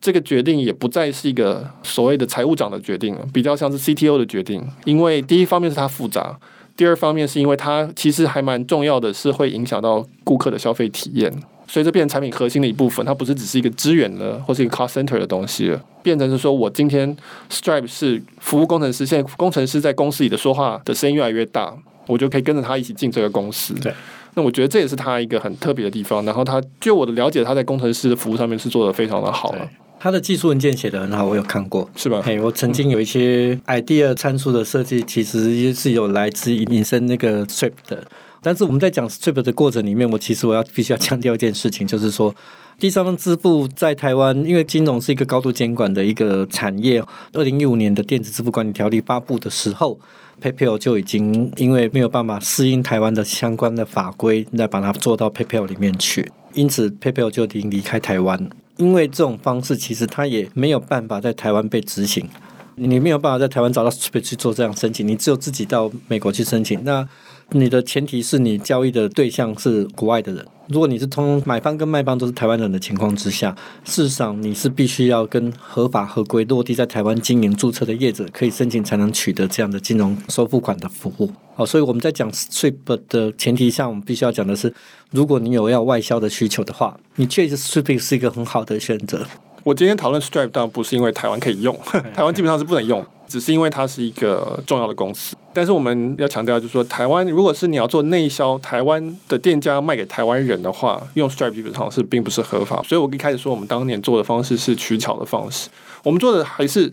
[0.01, 4.63] 这个决定也不再是一个所谓的财务长的决定了，比较像是 CTO 的决定。
[4.85, 6.39] 因为第一方面是它复杂，
[6.77, 11.33] 第二方面是因为它其实还蛮重要的，是会影响到顾客的消费体验，
[11.67, 13.07] 所以这变成产品核心的一部分。
[13.07, 17.17] 它不是只是一个资源的或是一个 cost center 的东西了，变成是说我今天
[17.51, 21.75] Stripe 是服务工程师，现在工程师在公司里的说话的声音越来越大，
[22.07, 23.73] 我就可以跟着他一起进这个公司。
[23.81, 23.91] 对。
[24.35, 26.25] 那我觉得这也是他一个很特别的地方。
[26.25, 29.69] 然后他就我的了解，他在工程师的服务上面是做得非常的好了。
[30.01, 32.21] 他的技术文件写得很好，我有看过，是吧？
[32.23, 38.05] 嘿，我曾经有一些 idea 参数的设计，其实也是有来自于引申那个 Stripe 的。
[38.43, 42.35] 但是我们在讲 Stripe 的过程里面，我其实我要必须要强调一件事情，就是说
[42.79, 47.03] 第三方支付在台湾，因为金融是一个高度监管的一个产业。
[47.33, 49.99] 二零一五年的电子支付管理条例发布的时候。
[50.43, 58.49] PayPal 就已经因为没有办法适应台湾的相关的法规，来把它做到 PayPal 里面去，因此 PayPal 就已经离开台湾。
[58.77, 62.29] 因为这种方式其实它也没有办法在台湾被执行，
[62.75, 66.83] 你没有办法在台湾找到 Sip 去做这样申请，你只有自己到美国去申请。
[66.83, 67.09] 那
[67.57, 70.45] 你的前提是你交易的对象是国外的人。
[70.67, 81.31] 如果你是通买方跟卖方都是台湾人的情况之下，事实上你是必须要跟合法合规落地在台湾经营注册的业者可以申请，才能取得这样的金融收付款的服务。
[81.55, 84.75] 好，所以我们在讲 Stripe 的前提下，我们必须要讲的是，
[85.13, 89.25] 如果你有要外销的需求的话，你确实 Stripe 是一个很好的选择。
[89.63, 91.79] 我今天讨论 Stripe 当然不是因为台湾可以用，
[92.17, 93.07] 台湾基本上是不能用。
[93.27, 102.83] 只是因为它是一个重要的公司，但是我们要强调，就是说，台湾如果是你要做内销，台湾的店家卖给台湾人的话，用 Stripe 基本上是并不是合法。
[102.83, 105.69] 所以我一开始说，我们当年做的方式是取巧的方式，
[106.03, 106.93] 我们做的还是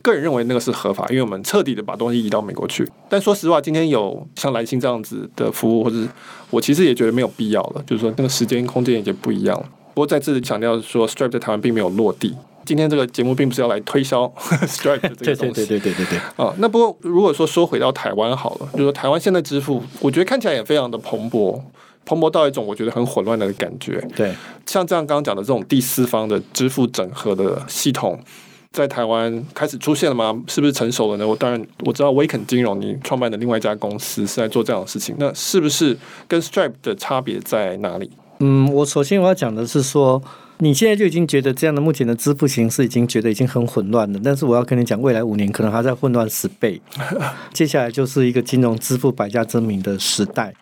[0.00, 2.88] 个人认为那个是合法，因为我们彻底的把东西移到美国去。
[3.08, 5.96] 但说实话，今天有像蓝星这样子的服务，或者
[6.50, 9.66] 我其实也觉得没有必要了，就是说那个时间空间已经不一样了。
[9.94, 12.34] 不过在这里强调说，Stripe 在台湾并没有落地。
[12.64, 14.24] 今天这个节目并不是要来推销
[14.66, 15.66] Stripe 这个东西。
[15.66, 16.18] 对对对对对。
[16.36, 21.60] 啊，那不过如果说说回到台湾好了，就是说台湾现在支付，我觉得看起来也非常的蓬勃，
[22.04, 24.00] 蓬勃到一种我觉得很混乱的感觉。
[24.14, 24.34] 对，
[24.66, 28.18] 像这样刚刚讲的这种第四方的支付整合的系统，
[28.70, 30.40] 在台湾开始出现了吗？
[30.46, 31.26] 是不是成熟了呢？
[31.26, 35.96] 我当然我知道 Waken 金融你创办的另外一家公司是在做这样的事情，那是不是
[36.28, 38.10] 跟 Stripe 的差别在哪里？
[38.38, 40.22] 嗯，我首先我要讲的是说。
[40.62, 46.80] 你现在就已经觉得这样的目前的支付形式已经觉得已经很混乱了，但是我要跟你讲，未来五年可能还在混乱十倍。
[47.52, 50.54] 接下来就是一个金融支付百家争鸣的时代。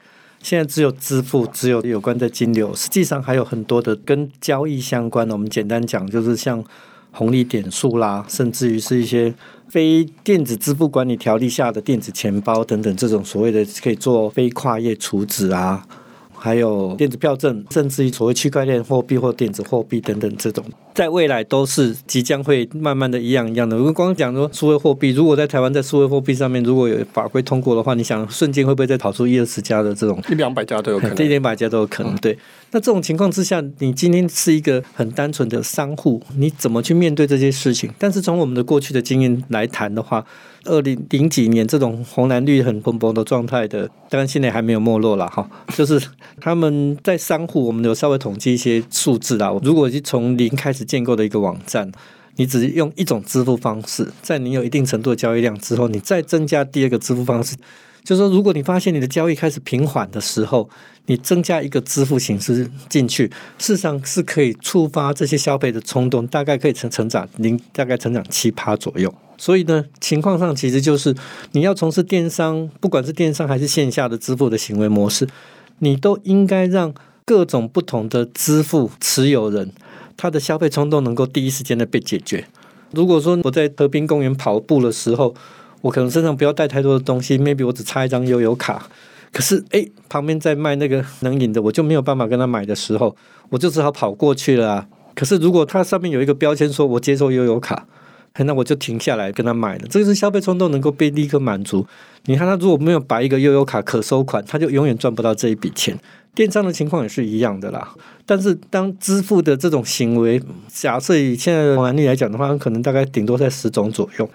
[0.42, 5.34] 现在只有支付，只有有关的金流，实际上还有很多的跟交易相关的。
[5.34, 6.64] 我们简单讲，就是像
[7.10, 9.34] 红利点数啦，甚至于是一些
[9.68, 15.86] 非电子支付管理条例下的电子钱包等等，这种所谓的可以做非跨业储值啊。
[16.42, 20.64] 还有电子票证，甚至于所谓区块链货币或电子货币等等这种。
[20.94, 23.76] 在未来都是即将会慢慢的一样一样的。
[23.76, 30.18] 如果光讲说数位货币，如果在台湾在数位货币上面如果有法规通过的话，你想瞬间会不会再跑出一二十家的这种？
[30.30, 32.16] 一两百家都有可能，一两百家都有可能。
[32.16, 32.36] 对，
[32.70, 37.90] 那这种情况之下，你今天是一个很单纯的商户，你怎么去面对这些事情？
[37.98, 40.24] 但是从我们的过去的经验来谈的话，
[40.64, 45.48] 二零零几年这种红蓝绿很蓬勃的状态的，当然现在还没有没落了哈。
[45.74, 45.98] 就是
[46.40, 49.50] 他们在商户，我们有稍微统计一些数字啊。
[49.62, 50.80] 如果是从零开始。
[50.90, 51.92] 建构的一个网站，
[52.34, 57.54] 你只是用一种支付方式，在你有一定程度的交易量之后，你再增加第二个支付方式。
[58.02, 60.68] 就是说，如果你发现你的交易开始平缓的时候，
[61.06, 63.26] 你增加一个支付形式进去，
[63.58, 69.12] 事实上是可以触发这些消费的冲动，大概可以成成长零，大概成长七趴左右。
[69.36, 71.14] 所以呢，情况上其实就是
[71.52, 75.26] 你要从事电商，不管是电商还是线下的支付的行为模式，
[75.78, 76.92] 你都应该让
[77.24, 79.72] 各种不同的支付持有人，
[80.16, 82.46] 他的消费冲动能够第一时间的被解决。
[82.92, 85.34] 如果说我在河滨公园跑步的时候，
[85.80, 88.88] 我可能身上不要带太多的东西，maybe 我只插一张悠游卡。
[89.32, 93.14] 可是，哎，旁边在卖那个能饮的，我就没有办法跟他买的时候，
[93.48, 94.86] 我就只好跑过去了。
[95.14, 97.86] 可是，如果它上面有一个标签说我接受悠游卡，
[98.38, 99.86] 那我就停下来跟他买了。
[99.88, 101.86] 这个是消费冲动能够被立刻满足。
[102.24, 105.96] 你看他如果没有摆一个悠游卡可收款，他就永远赚不到这一笔钱。
[106.34, 107.92] 电商的情况也是一样的啦。
[108.26, 114.28] 但是，当支付的这种行为，假设以现在的红蓝率来讲的话，可能大概顶多在十种左右。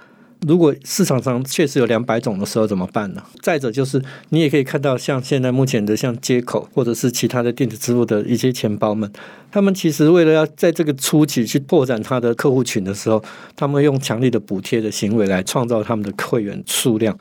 [0.48, 3.24] 如果市场上确实有两百种的时候怎么办呢？
[3.41, 9.12] 再者就是你也可以看到，像现在目前的像街口或者是其他的电子支付的一些钱包们，
[9.52, 13.24] 他们其实为了要在这个初期去拓展他的客户群的时候，
[13.56, 17.17] 他们用强力的补贴的行为来创造他们的会员数量。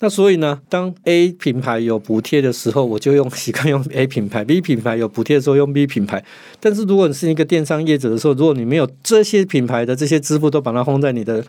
[0.00, 6.24] 那所以呢，当 A 品牌有补贴的时候，我就用习惯用 A 品牌；B 品牌有补贴的时候用 B 品牌。
[6.60, 11.44] 但是如果你是一个电商业者的时候，如果你没有这些品牌的这些支付都把它轰在你的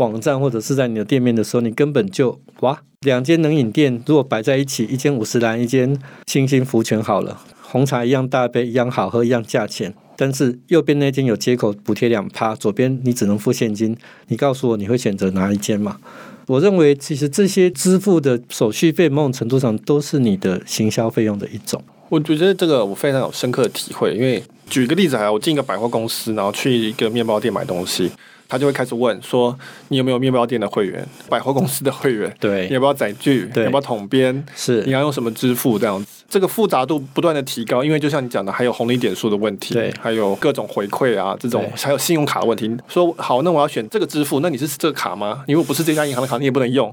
[0.00, 9.94] 网站或者是在你的店面的时候，你根本就哇，两间冷饮店如果摆在一起，一间五十岚，一间清心福泉好了，红茶一样大杯，一样好喝，一样价钱。
[10.16, 13.94] 但是右边那间有接口补贴两趴，左边你只能付现金。
[14.28, 15.98] 你告诉我你会选择哪一间嘛？
[16.46, 21.82] 我认为其实这些支付的手续费，某种程度上都是你的行销费用的一种。
[22.08, 28.10] 我觉得这个我非常有深刻的体会，因为举个例子来，我进一个百货公司，然后去一个面包店买东西。
[28.50, 29.56] 他就会开始问说
[29.88, 32.36] ：“你有没有面包店的会员、百货公司的会员？
[32.40, 33.48] 对，你要不要载具？
[33.54, 34.44] 对，要不要统编？
[34.56, 35.78] 是，你要用什么支付？
[35.78, 42.76] 这样子，这个复杂度不断的提高，因为就像你讲的，还有红利点数的问题，对，还有各种回馈啊，这种还有信用卡的问题。
[42.88, 45.44] 说好，那我要选这个支付，那你是这个卡吗？
[45.46, 46.92] 因为我不是这家银行的卡，你也不能用。”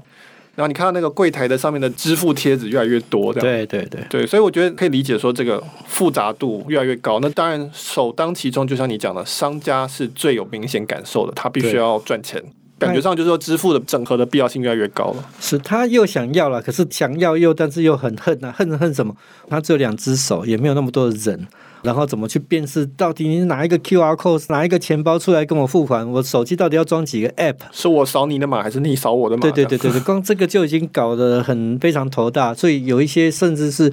[0.58, 7.20] 然后你看到那个柜台的上面的支付贴纸越来越多，这样对对对对，所以我觉得可以理解说这个复杂度越来越高。
[7.20, 12.42] 那当然首当其冲，就像你讲的，商家是最有明显感受的，他必须要赚钱，
[12.76, 15.24] 感觉上就是说支付的整合的必要性越来越高了。
[15.38, 19.14] 是他又想要了，可是想要又但是又很恨啊，恨恨什么？
[19.48, 21.46] 他只有两只手，也没有那么多的人。
[21.82, 26.08] 然后怎么去辨识到底你拿一个 QR code，哪一个钱包出来跟我付款？
[26.10, 27.56] 我手机到底要装几个 App？
[27.72, 29.42] 是我扫你的码还是你扫我的码？
[29.42, 32.52] 对对对对对，光这个就已经搞得很非常头大。
[32.52, 33.88] 所以有一些甚至是，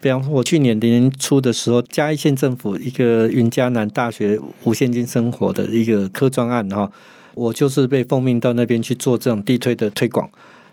[0.00, 6.90] 比方说我去年年初的时候，嘉义县政府一个云嘉南大学无现金生活的一个科专案哈，
[7.34, 10.28] 我就是被奉命到那边去做这种地推的推广。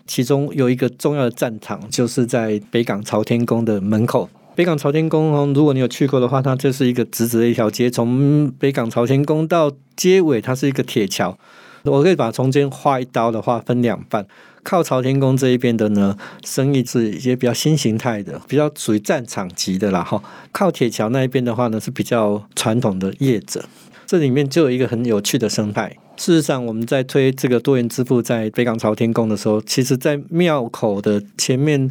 [0.06, 4.28] 其中有一个重要的战场，就是在北港朝天宫的门口。
[4.60, 11.38] 北港朝天宫哦，如果你有去过的话，它这是一个直直的一条街，从北港朝天宫到街尾，它是一个铁桥。
[11.84, 14.26] 我可以把中间划一刀的话，分两半。
[14.62, 20.22] 靠朝天宫这一边的呢，生意是一些比较新形态的，比较属于战场级的啦哈。
[20.52, 23.64] 靠铁桥那一边的话呢，是比较传统的业者。
[24.06, 25.96] 这里面就有一个很有趣的生态。
[26.18, 31.90] 事实上，我们在推这个多元支付在北港朝天宫的时候，其实在庙口的前面。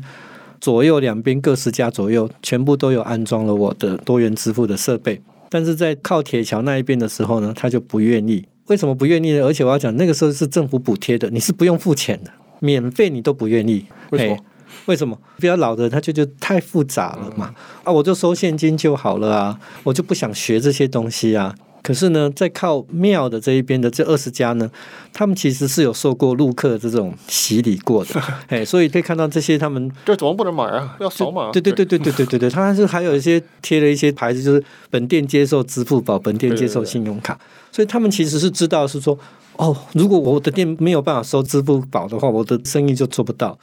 [0.59, 5.21] 左右两边各十家左右，全部都有安装了我的多元支付的设备。
[5.49, 8.45] 但是在靠铁桥那一边的时候呢，他就不愿意。
[8.67, 9.43] 为什么不愿意呢？
[9.45, 13.85] 而且我要讲，那个时候是政府补贴的，你是不用付钱的，免费你都不愿意。
[14.11, 14.37] 为什么？
[14.85, 15.17] 为什么？
[15.37, 17.53] 比较老的人他就觉得太复杂了嘛。
[17.83, 21.55] 啊，我就收现金就好了啊，我就不想学这些东西啊。
[21.81, 24.69] 可是呢，在靠庙的这一边的这二十家呢，
[25.13, 30.95] 他们其实是有受过陆客这种洗礼过的， 哎，所以可以看到这些他们这怎么不能买啊？
[30.99, 31.51] 要扫码？
[31.51, 37.39] 对对对对对对对对，他还是还有一些贴了一些牌子，就是本店接受支付宝，本店接受信用卡，
[37.71, 39.17] 所以他们其实是知道是说，
[39.55, 43.57] 哦，如果我的店没有办法收支付宝的话，我的生意就做不到。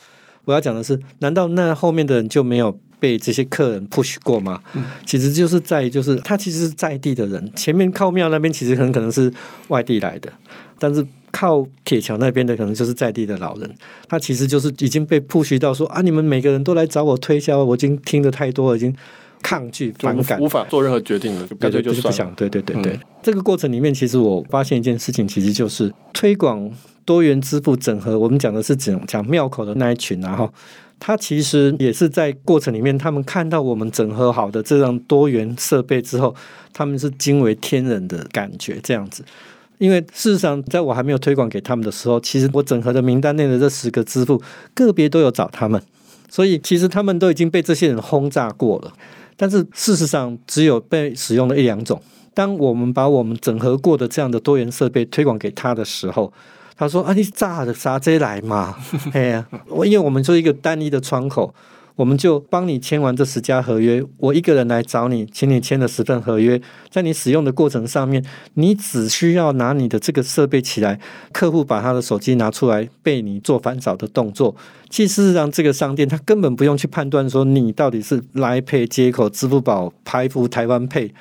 [0.46, 2.78] 我要讲的是，难道那后面的人就没有？
[2.98, 4.60] 被这些客人 push 过吗？
[5.04, 7.52] 其实就是在，就是他其实是在地的人。
[7.54, 9.32] 前面靠庙那边其实很可能是
[9.68, 10.32] 外地来的，
[10.78, 13.74] 但是靠铁桥那边的可能就是在地的老人。
[14.08, 18.94] 他其实就是已经被 push 到说啊，你们每个人都来找我推销，我已经听得太多了，已经
[19.46, 22.34] 抗拒反感，无法做任何决定了，干脆就，就不想。
[22.34, 26.68] 对对对对，嗯、这个过程里面，其实我发现一件事情，其实就是推广
[27.04, 28.18] 多元支付整合。
[28.18, 30.52] 我们讲的是讲讲庙口的那一群，然后。
[30.98, 36.34] 他其实也是在过程里面，他们看到我们整合好的这样多元设备之后，
[36.72, 39.22] 他们是惊为天人的感觉这样子。
[39.76, 44.40] 因为事实上，在我还没有推广给他们的时候，其实我整合的名单内的这十个支付，
[44.72, 45.78] 个别都有找他们，
[46.30, 48.90] 所以其实他们都已经被这些人轰炸过了。
[49.36, 52.00] 但是事实上，只有被使用了一两种。
[52.34, 56.32] 当我们把我们整合过的这样的多元设备推广给他的时候，
[56.76, 58.76] 他说：“啊，你炸的啥这来嘛？
[59.12, 61.54] 哎呀，我因为我们做一个单一的窗口。”
[61.96, 66.60] 我们就帮你签完这十家合约，我一个人来找你，请你签了十份合约。
[66.90, 68.24] 在你使用的过程上面，
[68.54, 71.00] 你只需要拿你的这个设备起来，
[71.32, 74.54] 客户把他的手机拿出来，被你做翻扫的动作。
[74.90, 81.12] 其实事实上，这个商店他根本不用去判断说你到底是来配接口、支付宝、排付、台湾 Pay，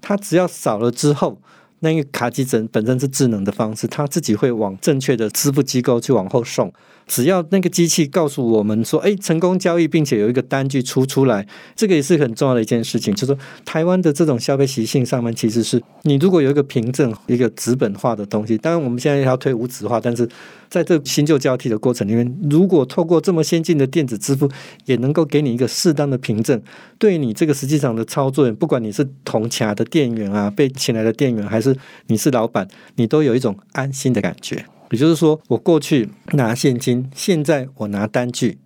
[0.00, 1.38] 他只要扫了之后。
[1.80, 6.72] 那个卡机整本身是智能的方式，它自己会往正确的支付机构去往后送。
[7.06, 11.46] 只要那个机器告诉我们说，哎，成功交易，并且有一个单据出出来，
[11.76, 13.14] 这个也是很重要的一件事情。
[13.14, 20.28] 就是说，台湾的这种消费习性上面，其实是你如果有一个凭证，一个纸本化的东西，当然我们现在要推无纸化，但是
[20.68, 24.50] 在这新旧交替的过程里面，如果透过这么先进的电子支付，
[24.86, 26.60] 也能够给你一个适当的凭证，
[26.98, 31.76] 对你这个实际上的操作，不管你是同卡的店员啊，被请来的店员，还是
[32.06, 34.64] 你是老板，你都有一种安心的感觉。
[34.90, 38.58] 也就是说，我过去拿现金，现在我拿单据。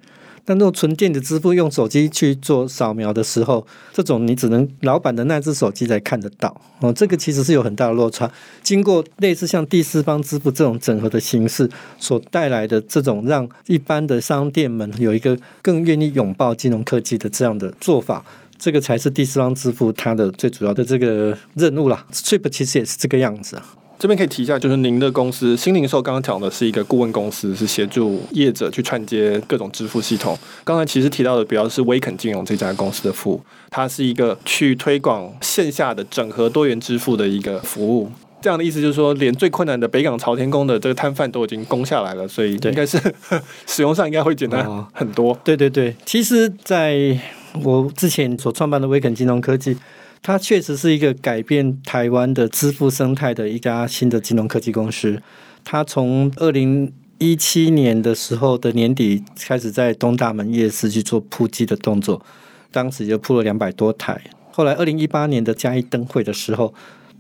[0.45, 6.91] 但那种纯电子支付，用手机去做扫描的时候，这种你只能老板的那只手机才看得到哦。
[6.91, 8.33] 这个其实是有很大的落差。
[8.63, 18.25] 经过类似像第四方支付这种整合的形式所带来的这种，让一般的商店们有一个更愿意拥抱金融科技的这样的做法。
[18.57, 22.07] 这个才是第四方支付它的最主要的这个任务啦。
[22.11, 23.75] Trip 其实也是这个样子啊。
[23.99, 30.39] 这边可以提一下，就是您的公司新零售刚刚讲的是一个顾问公司，是协助业者去串接各种支付系统。
[30.63, 33.41] 刚才其实提到的，比较是威肯金融这家公司的服务，
[33.71, 38.09] 它是一个去推广线下的整合多元支付的一个服务。
[38.41, 42.97] 这样的意思就是说，连最困难的北港朝天宫的这个摊贩都已经攻下来了，所以应该是
[43.67, 45.37] 使用上应该会简单很多。
[45.43, 47.19] 对对对，其实在
[47.65, 49.77] 我之前所创办的威肯金融科技，
[50.23, 55.23] 它确实是一个改变台湾的支付生态的一家新的金融科技公司。
[55.65, 62.25] 它从二零一七年的时候的年底开始在东大门夜市去做铺机的动作，
[62.71, 64.21] 当时就铺了两百多台。
[64.51, 66.75] 后来二零一八年的嘉义灯会的时候。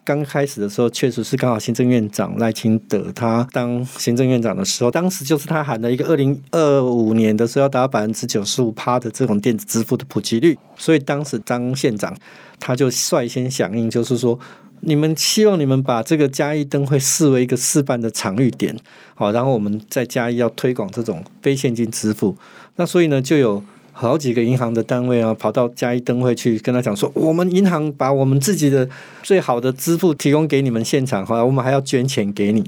[0.08, 12.16] 刚开始的时候，确实是刚好行政院长赖清德他当行政院长的时候，当时就是他喊了一个二零二五年的时候要达到百分之九十五趴的这种电子支付的普及率，所以当时张县长
[12.58, 14.40] 他就率先响应，就是说
[14.80, 18.74] 你们希望你们把这个嘉义灯会视为一个示范的场域点，
[19.14, 22.34] 好，然后我们在嘉义要推广这种非现金支付，
[22.76, 23.62] 那所以呢就有。
[24.00, 28.88] 好几个银行的单位啊，跑到嘉义灯会去跟他讲说，我们银行把我们自己的
[29.24, 32.62] 最好的支付提供给你们现场，后来我们还要捐钱给你，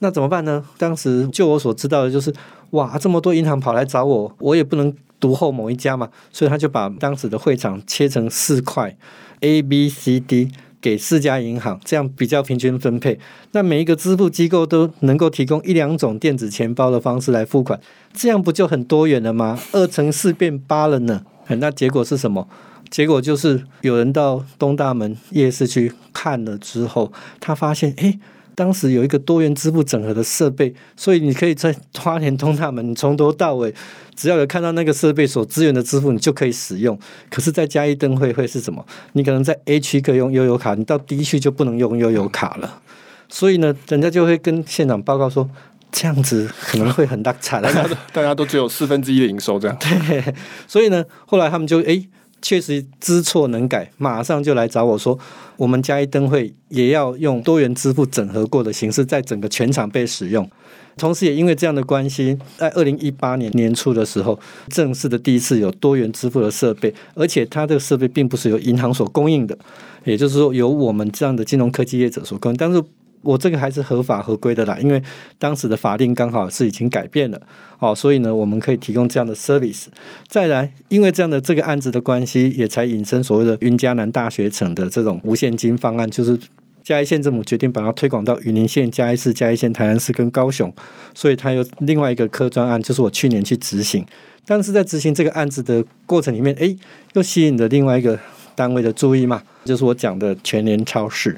[0.00, 0.62] 那怎么办呢？
[0.76, 2.30] 当时就我所知道的就是，
[2.72, 8.94] 哇，这么多银行跑来找我，我也不能独厚某一家嘛，所以他就把当时的会场切成四块
[9.40, 10.50] ，A、B、C、D。
[10.80, 13.18] 给四家银行，这样比较平均分配。
[13.52, 17.80] 那每一个支付机构都能够提供一两种电子钱包的方式来付款，
[18.12, 19.58] 这样不就很多元了吗？
[19.72, 21.24] 二乘四变八了呢。
[21.48, 22.48] 那结果是什么？
[22.90, 28.18] 结果就是有人到东大门夜市去看了之后，他发现，诶。
[28.58, 33.72] 当时有一个多元支付整合的设备，所以你可以在花莲通大门，你从头到尾，
[34.16, 36.98] 只要有看到那个设备所支援的支付，你就可以使用。
[37.30, 38.84] 可是，在嘉义灯会会是什么？
[39.12, 42.82] 你可能在 A 区可以用悠游卡，你到 D 区就不能用悠游卡了。
[43.28, 45.48] 所以呢，人家就会跟县长报告说，
[45.92, 47.62] 这样子可能会很大惨。
[47.62, 49.76] 大家都大家都只有四分之一的营收这样。
[49.78, 50.34] 对，
[50.66, 51.84] 所以呢，后来他们就哎。
[51.84, 52.08] 诶
[52.40, 55.18] 确实知错能改，马上就来找我说，
[55.56, 60.48] 我们嘉义灯会也要用多元支付整合过的形式，在整个全场被使用。
[60.96, 69.56] 同时，也因为这样的关系，在二零一八年年初的时候，正式的第一次有多元支付的设备，而且它这个设备并不是由银行所供应的，
[70.04, 72.82] 也就是说由我们这样的金融科技业者所供，但是。
[73.22, 75.02] 我这个还是合法合规的啦，因为
[75.38, 77.40] 当时的法令刚好是已经改变了，
[77.78, 79.86] 哦，所以呢，我们可以提供这样的 service。
[80.26, 86.38] 再来，因为这样的这个案子的关系，也才引申所谓的云嘉南大学城的这种无现金方案，就是
[86.82, 90.72] 嘉义县政府决定把它推广到云林县、嘉义市、嘉义县、台南市跟高雄，
[91.14, 94.06] 所以它有另外一个科专案，就是我去年去执行。
[94.46, 96.74] 但是在执行这个案子的过程里面，诶，
[97.12, 98.18] 又吸引了另外一个
[98.54, 101.36] 单位的注意嘛，就是我讲的全联超市。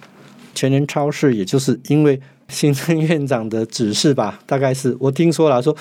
[0.54, 5.76] 全联超市，也就是因为行政院长的指示吧， 大概是我听说了，说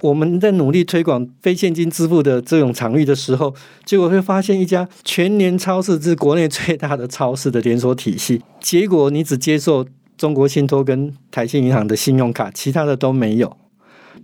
[0.00, 3.54] 我们在努力推广非现金支付的这种场域的时候，
[3.84, 13.56] 结果会发现一家全联超市是国内最大的超市的连锁体系，结果你只接受中国信托跟台新银行的信用卡，其他的都没有。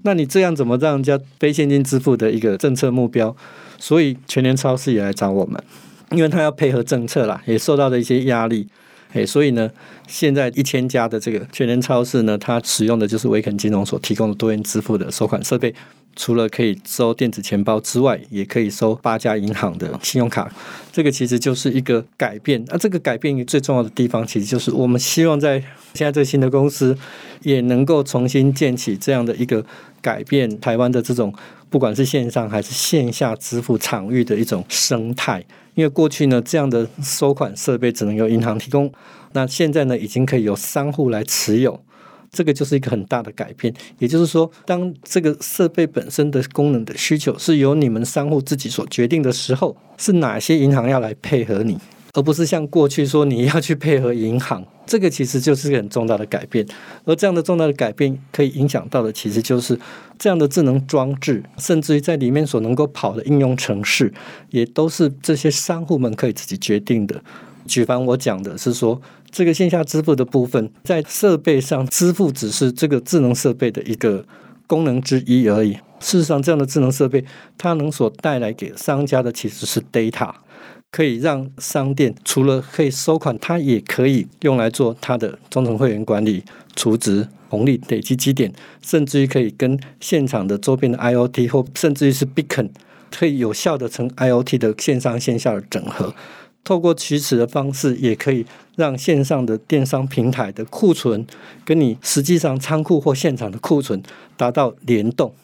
[0.03, 3.34] 那你这样怎么让人家非现金支付的一个政策目标？
[3.78, 5.61] 所以全联超市也来找我们，
[6.11, 8.68] 因为他要配合政策啦，也受到了一些压力。
[9.12, 9.70] 诶，所以呢，
[10.06, 15.74] 现在一千家的这个全联超市呢，它使用的就是威肯金融所提供的多元支付的收款设备。
[16.20, 20.52] 除了可以收电子钱包之外，也可以收八家银行的信用卡。
[20.90, 22.64] 这个其实就是一个改变。
[22.66, 25.61] 那这个改变最重要的地方，其实就是我们希望在
[25.94, 26.98] 现在这新的公司
[27.42, 29.64] 也能够重新建起这样的一个
[30.02, 31.32] 改变台湾的这种
[31.70, 35.44] 不管是线上还是线下支付场域的一种生态。
[35.74, 38.92] 因为过去呢，这样的收款设备只能由银行提供，
[39.32, 41.80] 那现在呢，已经可以由商户来持有。
[42.30, 51.78] 这个就是一个很大的改变，也就是说，当这个设备本身的功能的需求是由你们商户自己所决定的时候，是哪些银行要来配合你，
[52.14, 54.64] 而不是像过去说你要去配合银行。
[54.86, 56.66] 这个其实就是一个很重大的改变，
[57.04, 59.78] 而这样的重大的改变可以影响到的，其实就是
[60.18, 64.11] 这样的智能装置，甚至于在里面所能够跑的应用程式，
[64.48, 67.20] 也都是这些商户们可以自己决定的。
[67.66, 68.98] 举凡我讲的是说，
[69.30, 74.24] 这个线下支付的部分，在设备上支付只是这个智能设备的一个
[74.66, 75.74] 功能之一而已。
[76.00, 77.22] 事实上，这样的智能设备
[77.59, 80.32] 它能所带来给商家的其实是 data，
[80.91, 86.43] 可以让商店除了可以收款，它也可以用来做它的忠诚会员管理、
[86.74, 92.70] 储值、红利累积积点，甚至于可以跟现场的周边的 IoT 或甚至于是 Beacon，
[93.11, 96.14] 可以有效的成 IoT 的线上线下的整合。
[96.64, 98.45] 透过取齿的方式，也可以
[98.76, 101.26] 让线上的电商平台的库存
[101.64, 104.03] 跟你实际上仓库或现场的库存
[104.36, 105.34] 达到联动。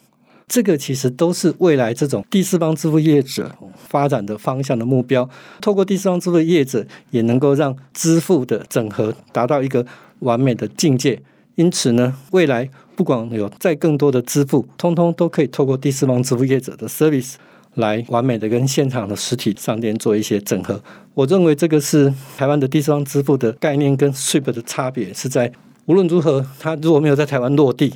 [0.47, 5.29] 这个其实都是未来这种第四方支付业者发展的方向的目标。
[5.61, 9.85] 透过第四方支付业者，也能够让支付的整合达到一个
[10.19, 11.21] 完美的境界。
[11.55, 17.35] 因此呢，未来不管有再更多的支付，通通都可以透过第四方支付业者的 service。
[17.75, 20.81] 来完美的跟现场的实体商店做一些整合，
[21.13, 25.51] 我认为这个是台湾的第四方支付的概念跟 Stripe 的差别是在
[25.83, 27.93] 无论如何，它如果没有在台湾落地，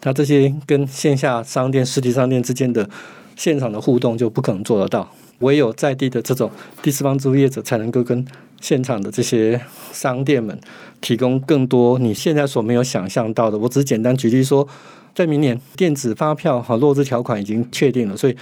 [0.00, 2.88] 它这些跟线下商店、实体商店之间的
[3.34, 5.10] 现场的互动就不可能做得到。
[5.40, 6.50] 唯有在地的这种
[6.82, 8.24] 第四方租业者才能够跟
[8.60, 9.60] 现场的这些
[9.92, 10.58] 商店们
[11.00, 13.58] 提供更多你现在所没有想象到的。
[13.58, 14.66] 我只简单举例说，
[15.14, 18.36] 在明年电子发票和落资条款已经确定了，所以。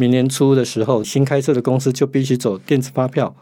[0.00, 3.34] 明年初的时候，新开设的公司就必须走电子发票。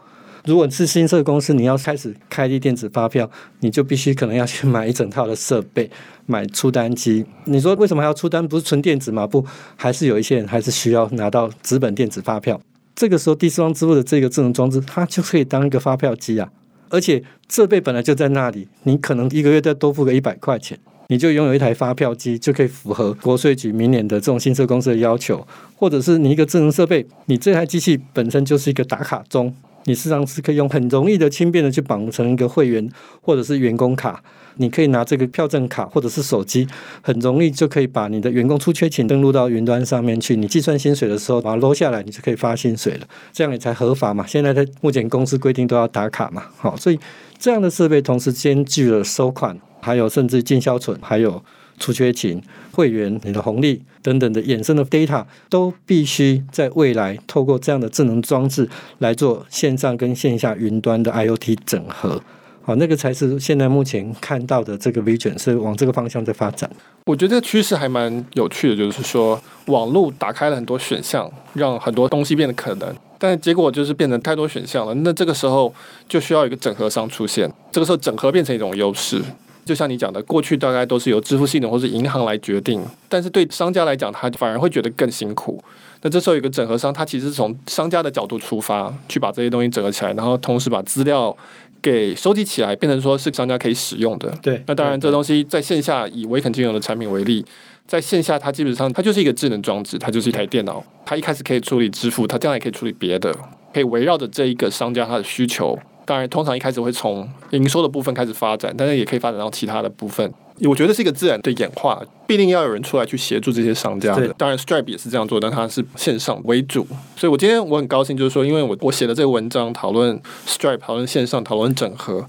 [0.47, 3.29] 如果是新设公司，你要开始开立电子发票，
[3.59, 5.91] 你就必须可能要去买一整套的设备，
[6.25, 7.25] 买出单机。
[7.43, 8.47] 你说为什么还要出单？
[8.47, 9.27] 不是纯电子吗？
[9.27, 9.45] 不，
[9.75, 12.61] 还是有一些人还是需要拿到纸本电子发票。
[12.95, 16.49] 这个时候，第四方支付的这个智能装置，它就可以当一个发票机啊。
[16.87, 20.79] 而且设备本来就在那里，你可能一个月再多付个一百块钱。
[21.09, 25.45] 你就拥有一台发票机，就可以符合国税局明年的这种新设公司的要求，
[25.75, 29.53] 或者是你一个智能设备，你这台机器本身就是一个打卡钟，
[29.87, 32.87] 你实际上是可以用很容易的、轻便的去绑成一个会员
[33.21, 34.21] 或者是员工卡，
[34.57, 36.67] 你可以拿这个票证卡或者是手机，
[37.01, 44.27] 很容易就可以把你的员工出缺勤登录到云端上面去，你计算薪水的时候把它撸下来，你就可以发薪水了，这样你才合法嘛。
[44.27, 46.99] 现在的目前公司规定都要打卡嘛，好，所以
[47.39, 49.57] 这样的设备同时兼具了收款。
[49.79, 51.41] 还有甚至进销存，还有
[51.77, 58.67] 出缺勤、会员、你的红利等等的衍生的 data，都必须在未来透过这样的智能装置
[58.99, 62.21] 来做线上跟线下云端的 IoT 整合。
[62.63, 66.69] 好，那个才是现在目前看到的这个 vision 是往这个方向在发展。
[67.05, 74.93] 我觉得这个趋势还蛮有趣的，就是说网络打开了很多选项，让很多东西变得可能，但结果就是变成太多选项了。
[74.95, 75.73] 那这个时候
[76.09, 79.21] 就需要一个整合商出现，这个时候整合变成一种优势。
[79.67, 85.61] 就像你讲的，过去大概都是由支付系统或是银行来决定，但是对商家来讲，他反而会觉得更辛苦。
[86.01, 91.35] 那这时候有个整合商，他其实是从商家的角度出发，去把这些东西整合起来，然后同时把资料
[91.81, 94.31] 给收集起来，变成说是商家可以使用的。
[94.41, 97.43] 对，那当然这东西在线下以威肯金融的产品为例，
[97.87, 103.35] 在线下它基本上它就是一个智能装置，它就是一台电脑，它一开始可以处理支付，它将来也可以处理别的，
[103.73, 105.77] 可以围绕着这一个商家他的需求。
[106.07, 110.33] 当然，通常一开始会从营收的部分开始发展，但是也可以发展到其他的部分。
[110.61, 114.25] 我觉得是一个自然的演化，必定要有人出来去协助这些商家的。
[114.37, 116.87] 当然，Stripe 也是这样做，但它是线上为主。
[117.17, 122.25] 所以我今天我很高兴，就是说，因为我我写的这个文章讨论 Stripe，讨论线上，讨论整合。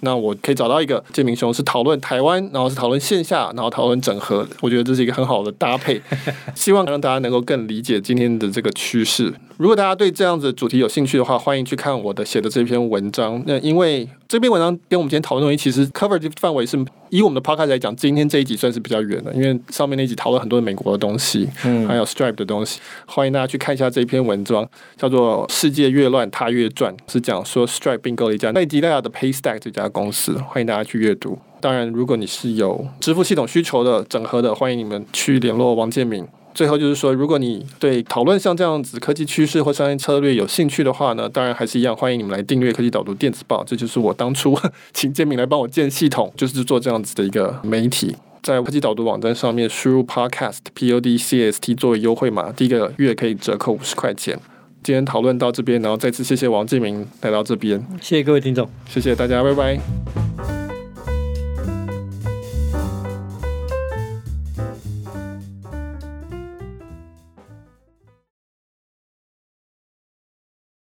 [0.00, 4.46] 那我可以找到一个建明兄是讨论台湾，然后是讨论线下，然后讨论整合。
[4.60, 6.00] 我觉得这是一个很好的搭配，
[6.54, 9.32] 希望让大家能够更理解今天的这个趋势。
[9.56, 13.42] 如果大家对这样子主题有兴趣的话，欢迎去看我的写的这篇文章。
[13.46, 16.78] 那因为这篇文章跟我们今天讨论的东西，其实 cover 的范围是
[17.08, 22.78] 以我们的 podcast 来讲，今天这一集算是比较远的，因为上面那一集讨论很多美国的东西，嗯，还有 Stripe 的东西。
[23.06, 24.64] 欢迎大家去看一下这篇文章，
[24.96, 30.34] 叫做《世界越乱，它越赚》，是讲说 Stripe 并购了一家奈及利亚的 Paystack 这家公司。
[30.48, 31.36] 欢迎大家去阅读。
[31.60, 36.24] 当然，如果你是有支付系统需求的整合的，欢迎你们去联络王建民。
[36.52, 43.62] 最后就是说，如果你对讨论像这样子科技趋势或商业策略有兴趣的话呢，当然还是一样欢迎你们来订阅科技导读电子报。
[43.64, 44.58] 这就是我当初
[44.92, 48.16] 请建明来帮我建系统，就是做这样子的一个媒体。
[48.42, 54.38] 在科技导读网站上面输入 podcast p o d c s t 作为优惠码，第一个月可以折扣五十块钱。
[54.82, 60.59] 今天讨论到这边，然后再次谢谢王建明来到这边，谢谢各位听众，谢谢大家，拜拜。